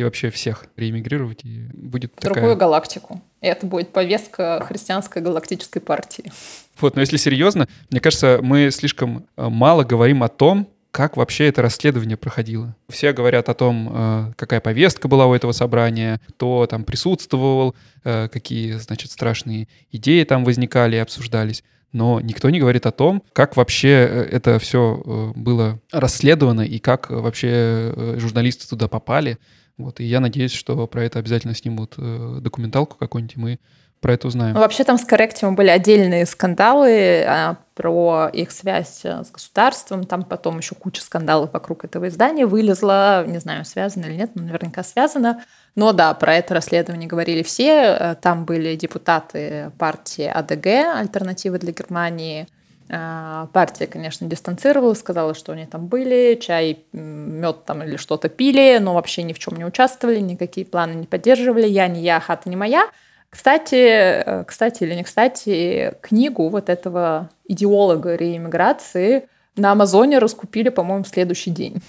[0.00, 3.20] и вообще всех реэмигрировать, и будет другую галактику.
[3.42, 6.32] И это будет повестка христианской галактической партии.
[6.80, 11.48] Вот, но если серьезно, мне кажется, мы слишком э, мало говорим о том, как вообще
[11.48, 12.74] это расследование проходило.
[12.88, 18.28] Все говорят о том, э, какая повестка была у этого собрания, кто там присутствовал, э,
[18.28, 21.62] какие, значит, страшные идеи там возникали и обсуждались.
[21.92, 28.14] Но никто не говорит о том, как вообще это все было расследовано и как вообще
[28.16, 29.38] журналисты туда попали.
[29.84, 33.58] Вот, и я надеюсь, что про это обязательно снимут э, документалку какую-нибудь, и мы
[34.00, 34.54] про это узнаем.
[34.54, 40.04] Ну, вообще там с Коррективом были отдельные скандалы а, про их связь э, с государством.
[40.04, 43.24] Там потом еще куча скандалов вокруг этого издания вылезла.
[43.26, 45.44] Не знаю, связано или нет, но наверняка связано.
[45.74, 47.96] Но да, про это расследование говорили все.
[47.98, 52.48] Э, там были депутаты партии АДГ, Альтернативы для Германии–
[52.90, 58.94] партия, конечно, дистанцировалась, сказала, что они там были, чай, мед там или что-то пили, но
[58.94, 61.68] вообще ни в чем не участвовали, никакие планы не поддерживали.
[61.68, 62.88] Я не я, хата не моя.
[63.30, 71.04] Кстати, э, кстати или не кстати, книгу вот этого идеолога реиммиграции на Амазоне раскупили, по-моему,
[71.04, 71.80] в следующий день.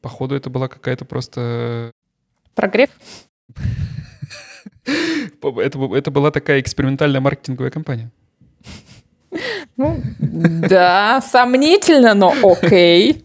[0.00, 1.92] Походу, это была какая-то просто...
[2.54, 2.90] Прогрев?
[4.84, 8.10] Это, это была такая экспериментальная маркетинговая компания.
[9.76, 13.24] Ну, да, сомнительно, но окей.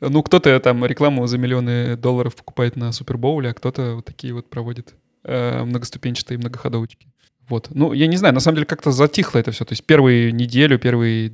[0.00, 4.50] Ну, кто-то там рекламу за миллионы долларов покупает на Супербоуле, а кто-то вот такие вот
[4.50, 7.08] проводит э, многоступенчатые многоходовочки.
[7.48, 7.68] Вот.
[7.70, 9.64] Ну, я не знаю, на самом деле как-то затихло это все.
[9.64, 11.32] То есть первую неделю, первые,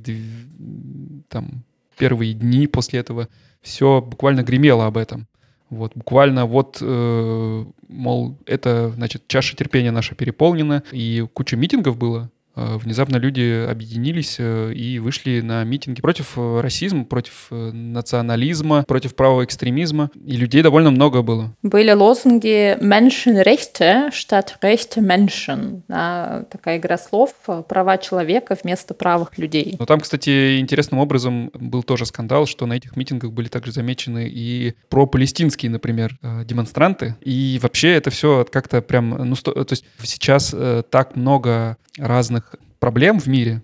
[1.29, 1.63] там,
[1.97, 3.27] первые дни после этого
[3.61, 5.27] все буквально гремело об этом.
[5.69, 12.29] Вот, буквально вот, э, мол, это, значит, чаша терпения наша переполнена, и куча митингов было,
[12.55, 19.45] внезапно люди объединились э, и вышли на митинги против э, расизма, против национализма, против правого
[19.45, 20.11] экстремизма.
[20.25, 21.55] И людей довольно много было.
[21.61, 25.83] Были лозунги «Menschenrechte statt Rechte Menschen».
[25.87, 27.33] Да, такая игра слов
[27.67, 29.75] «права человека вместо правых людей».
[29.79, 34.29] Но там, кстати, интересным образом был тоже скандал, что на этих митингах были также замечены
[34.31, 37.15] и пропалестинские, например, демонстранты.
[37.21, 39.09] И вообще это все как-то прям...
[39.09, 40.53] Ну, то есть сейчас
[40.89, 43.61] так много разных проблем в мире,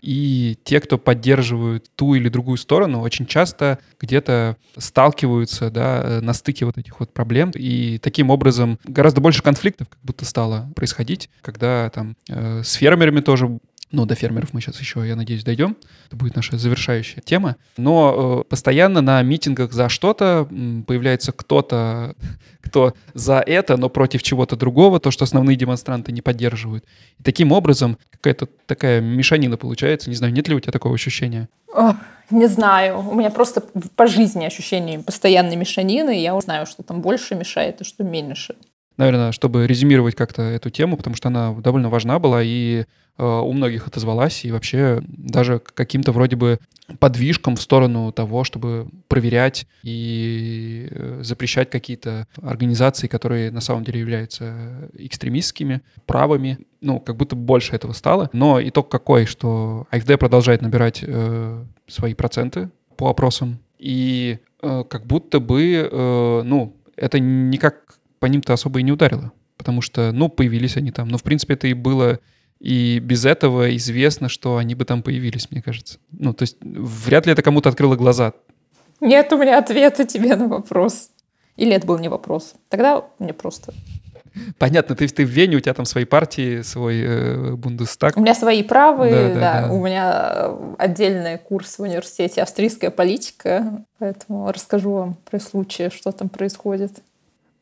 [0.00, 6.66] и те, кто поддерживают ту или другую сторону, очень часто где-то сталкиваются да, на стыке
[6.66, 7.52] вот этих вот проблем.
[7.54, 13.20] И таким образом гораздо больше конфликтов как будто стало происходить, когда там э, с фермерами
[13.20, 13.58] тоже
[13.92, 15.76] ну, до фермеров мы сейчас еще, я надеюсь, дойдем.
[16.06, 17.56] Это будет наша завершающая тема.
[17.76, 20.48] Но э, постоянно на митингах за что-то
[20.86, 22.16] появляется кто-то,
[22.62, 26.84] кто за это, но против чего-то другого, то, что основные демонстранты не поддерживают.
[27.20, 30.08] И таким образом какая-то такая мешанина получается.
[30.08, 31.48] Не знаю, нет ли у тебя такого ощущения?
[31.74, 31.94] О,
[32.30, 32.98] не знаю.
[32.98, 33.62] У меня просто
[33.94, 36.18] по жизни ощущение постоянной мешанины.
[36.18, 38.54] Я знаю, что там больше мешает и что меньше
[38.96, 42.84] наверное, чтобы резюмировать как-то эту тему, потому что она довольно важна была и
[43.18, 46.58] э, у многих отозвалась, и вообще даже каким-то вроде бы
[46.98, 54.00] подвижком в сторону того, чтобы проверять и э, запрещать какие-то организации, которые на самом деле
[54.00, 56.58] являются экстремистскими, правыми.
[56.80, 58.28] Ну, как будто больше этого стало.
[58.32, 65.06] Но итог какой, что АФД продолжает набирать э, свои проценты по опросам, и э, как
[65.06, 69.32] будто бы, э, ну, это никак по ним-то особо и не ударило.
[69.56, 71.08] Потому что, ну, появились они там.
[71.08, 72.20] Но, в принципе, это и было
[72.60, 75.98] и без этого известно, что они бы там появились, мне кажется.
[76.12, 78.34] Ну, то есть вряд ли это кому-то открыло глаза.
[79.00, 81.10] Нет у меня ответа тебе на вопрос.
[81.56, 82.54] Или это был не вопрос.
[82.68, 83.74] Тогда мне просто...
[84.58, 88.16] Понятно, ты, ты в Вене, у тебя там свои партии, свой э, Бундестаг.
[88.16, 89.72] У меня свои правые, да, да, да.
[89.72, 96.28] У меня отдельный курс в университете «Австрийская политика», поэтому расскажу вам при случае, что там
[96.28, 97.02] происходит.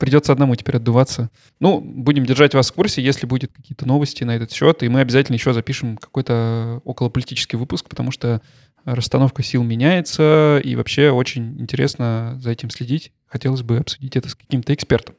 [0.00, 1.28] Придется одному теперь отдуваться.
[1.60, 5.00] Ну, будем держать вас в курсе, если будет какие-то новости на этот счет, и мы
[5.00, 8.40] обязательно еще запишем какой-то околополитический выпуск, потому что
[8.86, 13.12] расстановка сил меняется, и вообще очень интересно за этим следить.
[13.26, 15.16] Хотелось бы обсудить это с каким-то экспертом.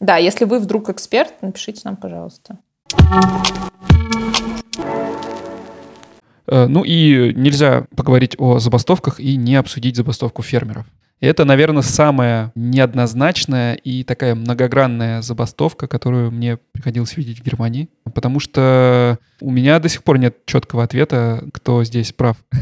[0.00, 2.58] Да, если вы вдруг эксперт, напишите нам, пожалуйста.
[6.46, 10.86] Э, ну и нельзя поговорить о забастовках и не обсудить забастовку фермеров.
[11.20, 17.90] Это, наверное, самая неоднозначная и такая многогранная забастовка, которую мне приходилось видеть в Германии.
[18.14, 22.36] Потому что у меня до сих пор нет четкого ответа, кто здесь прав.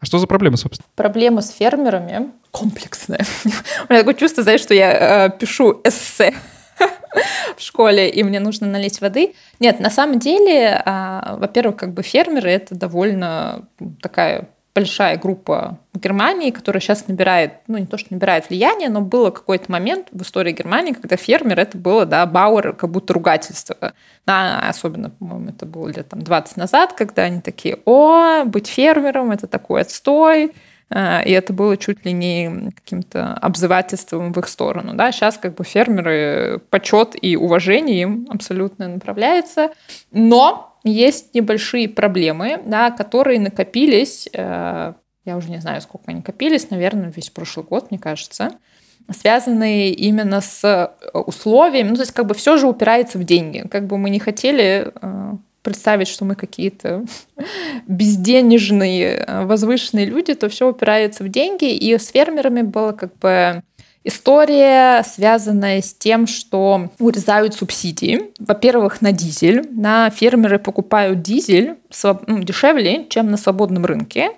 [0.00, 0.86] А что за проблема, собственно?
[0.94, 3.26] Проблема с фермерами комплексная.
[3.44, 6.34] У меня такое чувство, знаешь, что я э, пишу эссе
[7.56, 9.34] в школе, и мне нужно налить воды.
[9.58, 13.68] Нет, на самом деле, э, во-первых, как бы фермеры— это довольно
[14.00, 19.00] такая большая группа в Германии, которая сейчас набирает, ну не то, что набирает влияние, но
[19.00, 23.92] было какой-то момент в истории Германии, когда фермер это было, да, Бауэр, как будто ругательство.
[24.24, 29.32] Да, особенно, по-моему, это было лет там 20 назад, когда они такие, о, быть фермером,
[29.32, 30.52] это такой отстой,
[30.90, 34.94] а, и это было чуть ли не каким-то обзывательством в их сторону.
[34.94, 35.10] Да?
[35.10, 39.70] Сейчас как бы фермеры, почет и уважение им абсолютно направляется.
[40.12, 44.92] Но есть небольшие проблемы, да, которые накопились, э,
[45.24, 48.52] я уже не знаю, сколько они копились, наверное, весь прошлый год, мне кажется,
[49.10, 51.90] связанные именно с э, условиями.
[51.90, 53.66] Ну, то есть как бы все же упирается в деньги.
[53.70, 55.32] Как бы мы не хотели э,
[55.62, 57.04] представить, что мы какие-то
[57.86, 61.74] безденежные, возвышенные люди, то все упирается в деньги.
[61.74, 63.62] И с фермерами было как бы
[64.08, 68.22] История, связанная с тем, что урезают субсидии.
[68.38, 69.68] Во-первых, на дизель.
[69.70, 71.74] На фермеры покупают дизель
[72.26, 74.30] ну, дешевле, чем на свободном рынке.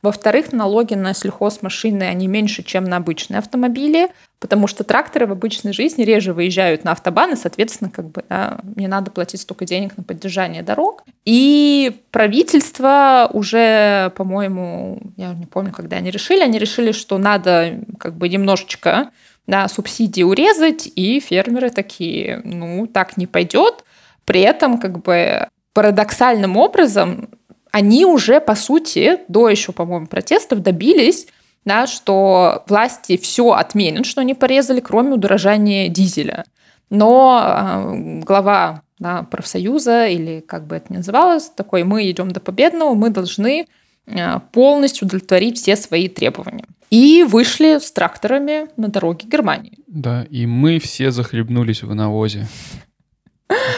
[0.00, 5.72] Во-вторых, налоги на сельхозмашины, они меньше, чем на обычные автомобили, потому что тракторы в обычной
[5.72, 10.04] жизни реже выезжают на автобаны, соответственно, как бы да, не надо платить столько денег на
[10.04, 11.02] поддержание дорог.
[11.24, 18.16] И правительство уже, по-моему, я не помню, когда они решили, они решили, что надо как
[18.16, 19.10] бы немножечко
[19.48, 23.82] да, субсидии урезать, и фермеры такие, ну, так не пойдет.
[24.24, 27.30] При этом, как бы, парадоксальным образом
[27.78, 31.28] они уже, по сути, до еще, по-моему, протестов добились,
[31.64, 36.44] да, что власти все отменят, что они порезали, кроме удорожания дизеля.
[36.90, 42.40] Но э, глава да, профсоюза, или как бы это ни называлось, такой, мы идем до
[42.40, 43.66] победного, мы должны
[44.06, 46.64] э, полностью удовлетворить все свои требования.
[46.90, 49.78] И вышли с тракторами на дороге Германии.
[49.86, 52.48] Да, и мы все захлебнулись в навозе.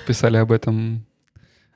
[0.06, 1.04] Писали об этом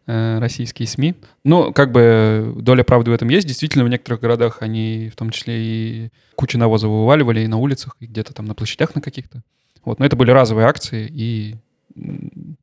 [0.07, 1.15] российские СМИ.
[1.45, 3.47] Ну, как бы доля правды в этом есть.
[3.47, 7.97] Действительно, в некоторых городах они в том числе и кучу навоза вываливали и на улицах,
[8.01, 9.43] и где-то там на площадях на каких-то.
[9.85, 11.57] Вот, но это были разовые акции, и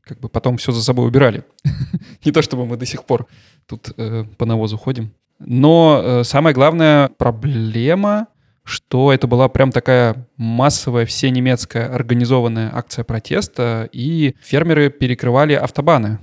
[0.04, 1.44] как бы потом все за собой убирали.
[2.26, 3.28] Не то чтобы мы до сих пор
[3.66, 5.12] тут э, по навозу ходим.
[5.40, 8.28] Но э, самая главная проблема,
[8.64, 16.20] что это была прям такая массовая всенемецкая организованная акция протеста, и фермеры перекрывали автобаны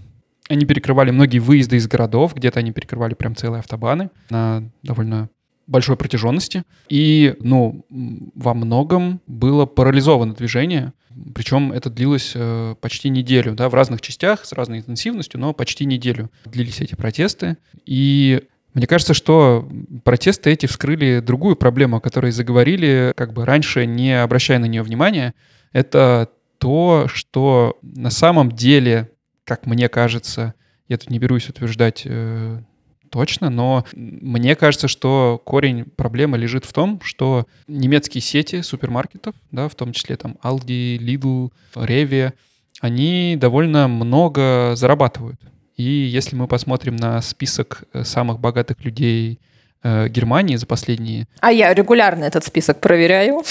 [0.48, 5.28] они перекрывали многие выезды из городов, где-то они перекрывали прям целые автобаны на довольно
[5.66, 6.64] большой протяженности.
[6.88, 7.84] И, ну,
[8.34, 10.92] во многом было парализовано движение,
[11.34, 15.84] причем это длилось э, почти неделю, да, в разных частях, с разной интенсивностью, но почти
[15.84, 17.58] неделю длились эти протесты.
[17.84, 18.42] И
[18.74, 19.68] мне кажется, что
[20.04, 24.82] протесты эти вскрыли другую проблему, о которой заговорили, как бы раньше не обращая на нее
[24.82, 25.34] внимания.
[25.72, 29.10] Это то, что на самом деле
[29.48, 30.52] как мне кажется,
[30.88, 32.60] я тут не берусь утверждать э,
[33.10, 39.70] точно, но мне кажется, что корень проблемы лежит в том, что немецкие сети супермаркетов, да,
[39.70, 42.34] в том числе там Aldi, Lidl, Rewe,
[42.82, 45.40] они довольно много зарабатывают.
[45.76, 49.40] И если мы посмотрим на список э, самых богатых людей
[49.82, 51.26] э, Германии за последние...
[51.40, 53.42] А я регулярно этот список проверяю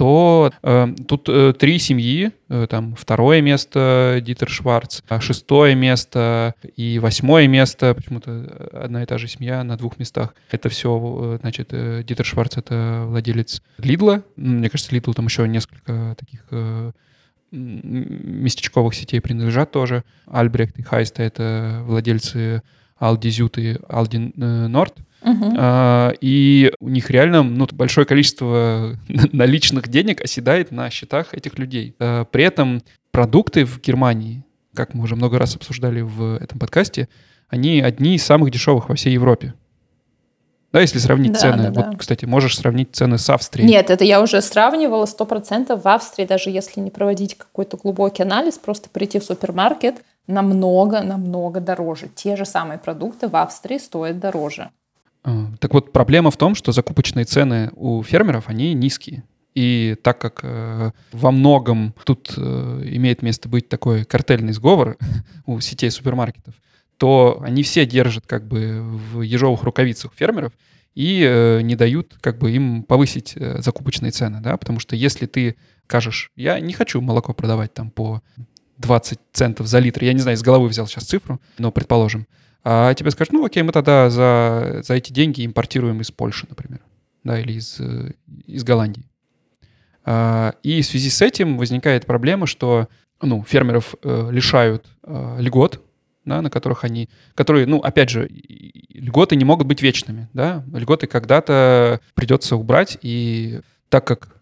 [0.00, 6.54] то э, тут э, три семьи, э, там второе место Дитер Шварц, а шестое место
[6.74, 10.34] и восьмое место, почему-то одна и та же семья на двух местах.
[10.50, 15.46] Это все, э, значит, э, Дитер Шварц— это владелец Лидла, мне кажется, Лидл там еще
[15.46, 16.92] несколько таких э,
[17.50, 20.04] местечковых сетей принадлежат тоже.
[20.26, 22.62] Альбрехт и Хайста— это владельцы
[22.96, 24.94] Алди Зют и Алди Норд.
[25.22, 25.54] Uh-huh.
[25.58, 28.96] А, и у них реально ну, большое количество
[29.32, 31.94] наличных денег оседает на счетах этих людей.
[31.98, 34.44] А, при этом продукты в Германии,
[34.74, 37.08] как мы уже много раз обсуждали в этом подкасте,
[37.48, 39.54] они одни из самых дешевых во всей Европе.
[40.72, 41.70] Да, если сравнить да, цены.
[41.70, 43.68] Да, вот, кстати, можешь сравнить цены с Австрией.
[43.68, 45.82] Нет, это я уже сравнивала сто процентов.
[45.82, 49.96] В Австрии, даже если не проводить какой-то глубокий анализ, просто прийти в супермаркет,
[50.28, 52.08] намного, намного дороже.
[52.14, 54.70] Те же самые продукты в Австрии стоят дороже.
[55.22, 59.24] А, так вот, проблема в том, что закупочные цены у фермеров, они низкие.
[59.54, 64.96] И так как э, во многом тут э, имеет место быть такой картельный сговор
[65.46, 66.54] у сетей супермаркетов,
[66.96, 70.52] то они все держат как бы в ежовых рукавицах фермеров
[70.94, 75.26] и э, не дают как бы им повысить э, закупочные цены, да, потому что если
[75.26, 75.56] ты
[75.86, 78.22] скажешь, я не хочу молоко продавать там по
[78.78, 82.26] 20 центов за литр, я не знаю, из головы взял сейчас цифру, но предположим,
[82.62, 86.80] а тебе скажут, ну окей, мы тогда за, за эти деньги импортируем из Польши, например,
[87.24, 88.12] да, или из, э,
[88.46, 89.08] из Голландии.
[90.04, 92.88] А, и в связи с этим возникает проблема, что
[93.22, 95.82] ну, фермеров э, лишают э, льгот,
[96.24, 98.28] да, на которых они, которые, ну, опять же,
[98.92, 104.40] льготы не могут быть вечными, да, льготы когда-то придется убрать, и так как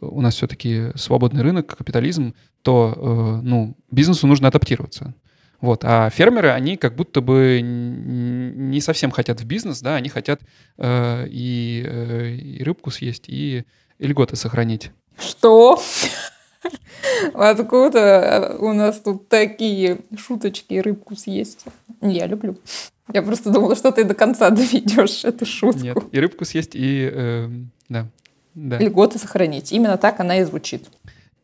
[0.00, 5.14] у нас все-таки свободный рынок, капитализм, то, э, ну, бизнесу нужно адаптироваться.
[5.62, 5.84] Вот.
[5.84, 10.40] А фермеры, они как будто бы не совсем хотят в бизнес, да, они хотят
[10.76, 13.64] э, и, э, и рыбку съесть, и,
[13.98, 14.90] и льготы сохранить.
[15.16, 15.80] Что?
[17.34, 21.64] Откуда у нас тут такие шуточки рыбку съесть?
[22.00, 22.58] Я люблю.
[23.12, 25.80] Я просто думала, что ты до конца доведешь эту шутку.
[25.80, 27.48] Нет, и рыбку съесть, и э,
[27.88, 28.08] да,
[28.56, 28.78] да.
[28.78, 29.70] Льготы сохранить.
[29.70, 30.88] Именно так она и звучит.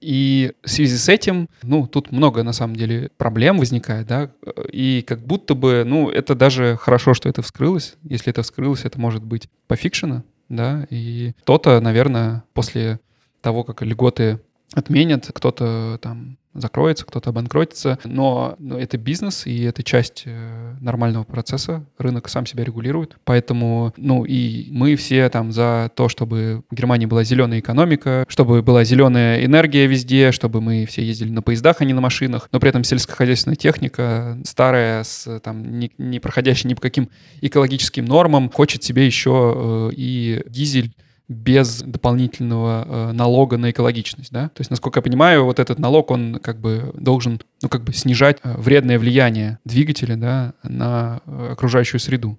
[0.01, 4.31] И в связи с этим, ну, тут много, на самом деле, проблем возникает, да,
[4.73, 7.97] и как будто бы, ну, это даже хорошо, что это вскрылось.
[8.05, 13.01] Если это вскрылось, это может быть пофикшено, да, и кто-то, наверное, после
[13.41, 14.41] того, как льготы
[14.73, 21.25] отменят, кто-то там закроется, кто-то обанкротится, но, но это бизнес, и это часть э, нормального
[21.25, 26.75] процесса, рынок сам себя регулирует, поэтому, ну, и мы все там за то, чтобы в
[26.75, 31.81] Германии была зеленая экономика, чтобы была зеленая энергия везде, чтобы мы все ездили на поездах,
[31.81, 36.71] а не на машинах, но при этом сельскохозяйственная техника старая, с, там, не, не проходящая
[36.71, 37.09] ни по каким
[37.41, 40.93] экологическим нормам, хочет себе еще э, и дизель
[41.29, 44.49] без дополнительного э, налога на экологичность, да?
[44.49, 47.93] То есть, насколько я понимаю, вот этот налог, он как бы должен, ну, как бы
[47.93, 52.39] снижать э, вредное влияние двигателя, да, на э, окружающую среду.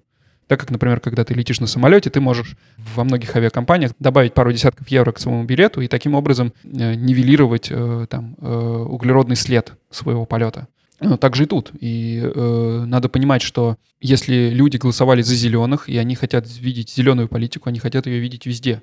[0.50, 2.56] Так как, например, когда ты летишь на самолете, ты можешь
[2.96, 7.68] во многих авиакомпаниях добавить пару десятков евро к своему билету и таким образом э, нивелировать
[7.70, 10.66] э, там э, углеродный след своего полета.
[11.00, 11.72] Ну, так же и тут.
[11.80, 17.28] И э, надо понимать, что если люди голосовали за зеленых, и они хотят видеть зеленую
[17.28, 18.82] политику, они хотят ее видеть везде.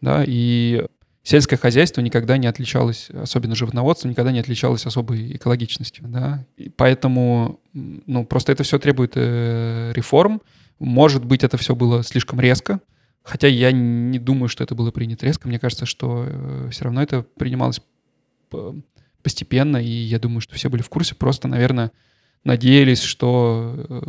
[0.00, 0.84] Да, и
[1.22, 6.04] сельское хозяйство никогда не отличалось, особенно животноводство, никогда не отличалось особой экологичностью.
[6.08, 6.44] Да?
[6.56, 10.42] И поэтому ну, просто это все требует э, реформ.
[10.80, 12.80] Может быть, это все было слишком резко,
[13.22, 15.46] хотя я не думаю, что это было принято резко.
[15.46, 17.80] Мне кажется, что э, все равно это принималось
[19.22, 21.92] постепенно, и я думаю, что все были в курсе, просто, наверное,
[22.44, 24.00] надеялись, что, э,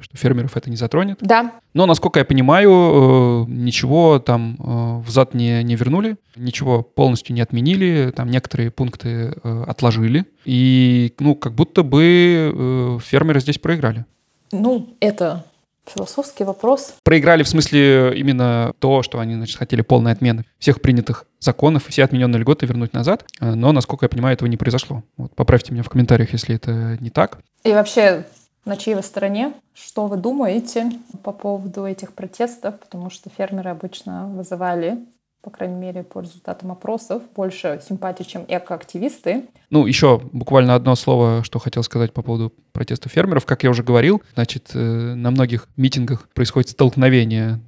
[0.00, 1.18] что фермеров это не затронет.
[1.20, 1.52] Да.
[1.74, 7.40] Но, насколько я понимаю, э, ничего там э, взад не, не вернули, ничего полностью не
[7.40, 14.04] отменили, там некоторые пункты отложили, и, ну, как будто бы фермеры здесь проиграли.
[14.52, 15.46] Ну, это
[15.86, 16.94] Философский вопрос.
[17.02, 22.04] Проиграли в смысле именно то, что они, значит, хотели полной отмены всех принятых законов, все
[22.04, 23.24] отмененные льготы вернуть назад.
[23.40, 25.02] Э, но, насколько я понимаю, этого не произошло.
[25.16, 27.38] Вот, поправьте меня в комментариях, если это не так.
[27.62, 28.24] И вообще,
[28.64, 29.54] на чьей вы стороне?
[29.74, 30.90] Что вы думаете
[31.22, 32.78] по поводу этих протестов?
[32.80, 34.98] Потому что фермеры обычно вызывали
[35.42, 39.44] по крайней мере, по результатам опросов, больше симпатий, чем экоактивисты.
[39.70, 43.46] Ну, еще буквально одно слово, что хотел сказать по поводу протеста фермеров.
[43.46, 47.60] Как я уже говорил, значит, э, на многих митингах происходит столкновение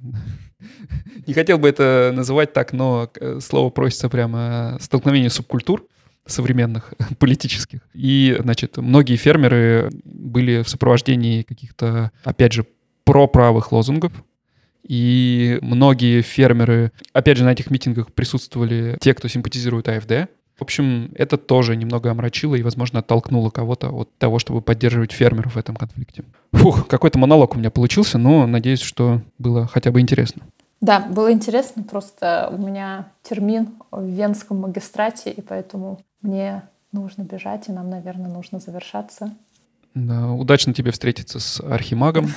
[1.27, 5.85] не хотел бы это называть так, но э, слово просится прямо столкновение субкультур
[6.25, 7.81] современных политических.
[7.93, 12.65] И, значит, многие фермеры были в сопровождении каких-то, опять же,
[13.03, 14.11] проправых лозунгов,
[14.89, 20.31] и многие фермеры, опять же, на этих митингах присутствовали те, кто симпатизирует АФД.
[20.57, 25.53] В общем, это тоже немного омрачило и, возможно, оттолкнуло кого-то от того, чтобы поддерживать фермеров
[25.53, 26.23] в этом конфликте.
[26.53, 30.41] Фух, какой-то монолог у меня получился, но надеюсь, что было хотя бы интересно.
[30.81, 37.69] Да, было интересно, просто у меня термин в Венском магистрате, и поэтому мне нужно бежать,
[37.69, 39.35] и нам, наверное, нужно завершаться.
[39.93, 42.33] Да, удачно тебе встретиться с архимагом.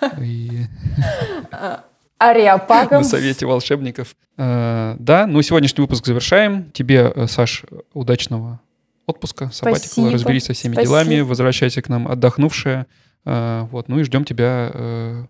[2.30, 3.02] Ариапагом.
[3.02, 4.14] На совете волшебников.
[4.36, 6.70] А, да, ну сегодняшний выпуск завершаем.
[6.70, 7.64] Тебе, э, Саш,
[7.94, 8.60] удачного
[9.06, 11.02] отпуска, сабатикала, разберись со всеми Спасибо.
[11.02, 12.86] делами, возвращайся к нам отдохнувшая.
[13.24, 15.26] А, вот, ну и ждем тебя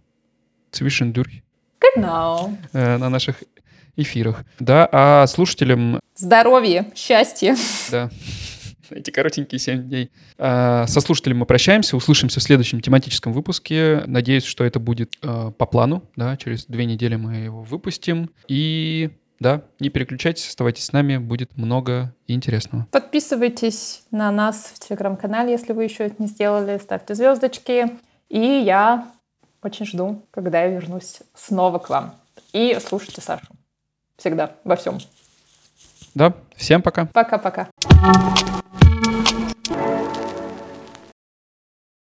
[0.71, 1.43] Цвишендюрь.
[1.97, 2.57] Genau.
[2.73, 3.43] Э, на наших
[3.97, 4.45] эфирах.
[4.59, 6.01] Да, а слушателям...
[6.15, 7.57] Здоровья, счастья.
[7.91, 8.11] Да
[8.91, 10.11] эти коротенькие 7 дней.
[10.39, 14.03] А, со слушателем мы прощаемся, услышимся в следующем тематическом выпуске.
[14.07, 18.31] Надеюсь, что это будет а, по плану, да, через две недели мы его выпустим.
[18.49, 19.11] И
[19.41, 22.87] да, не переключайтесь, оставайтесь с нами, будет много интересного.
[22.93, 27.91] Подписывайтесь на нас в телеграм-канале, если вы еще это не сделали, ставьте звездочки.
[28.29, 29.09] И я
[29.63, 32.15] очень жду, когда я вернусь снова к вам.
[32.53, 33.47] И слушайте Сашу.
[34.17, 34.99] Всегда, во всем.
[36.15, 37.07] Да, всем пока.
[37.07, 37.69] Пока-пока.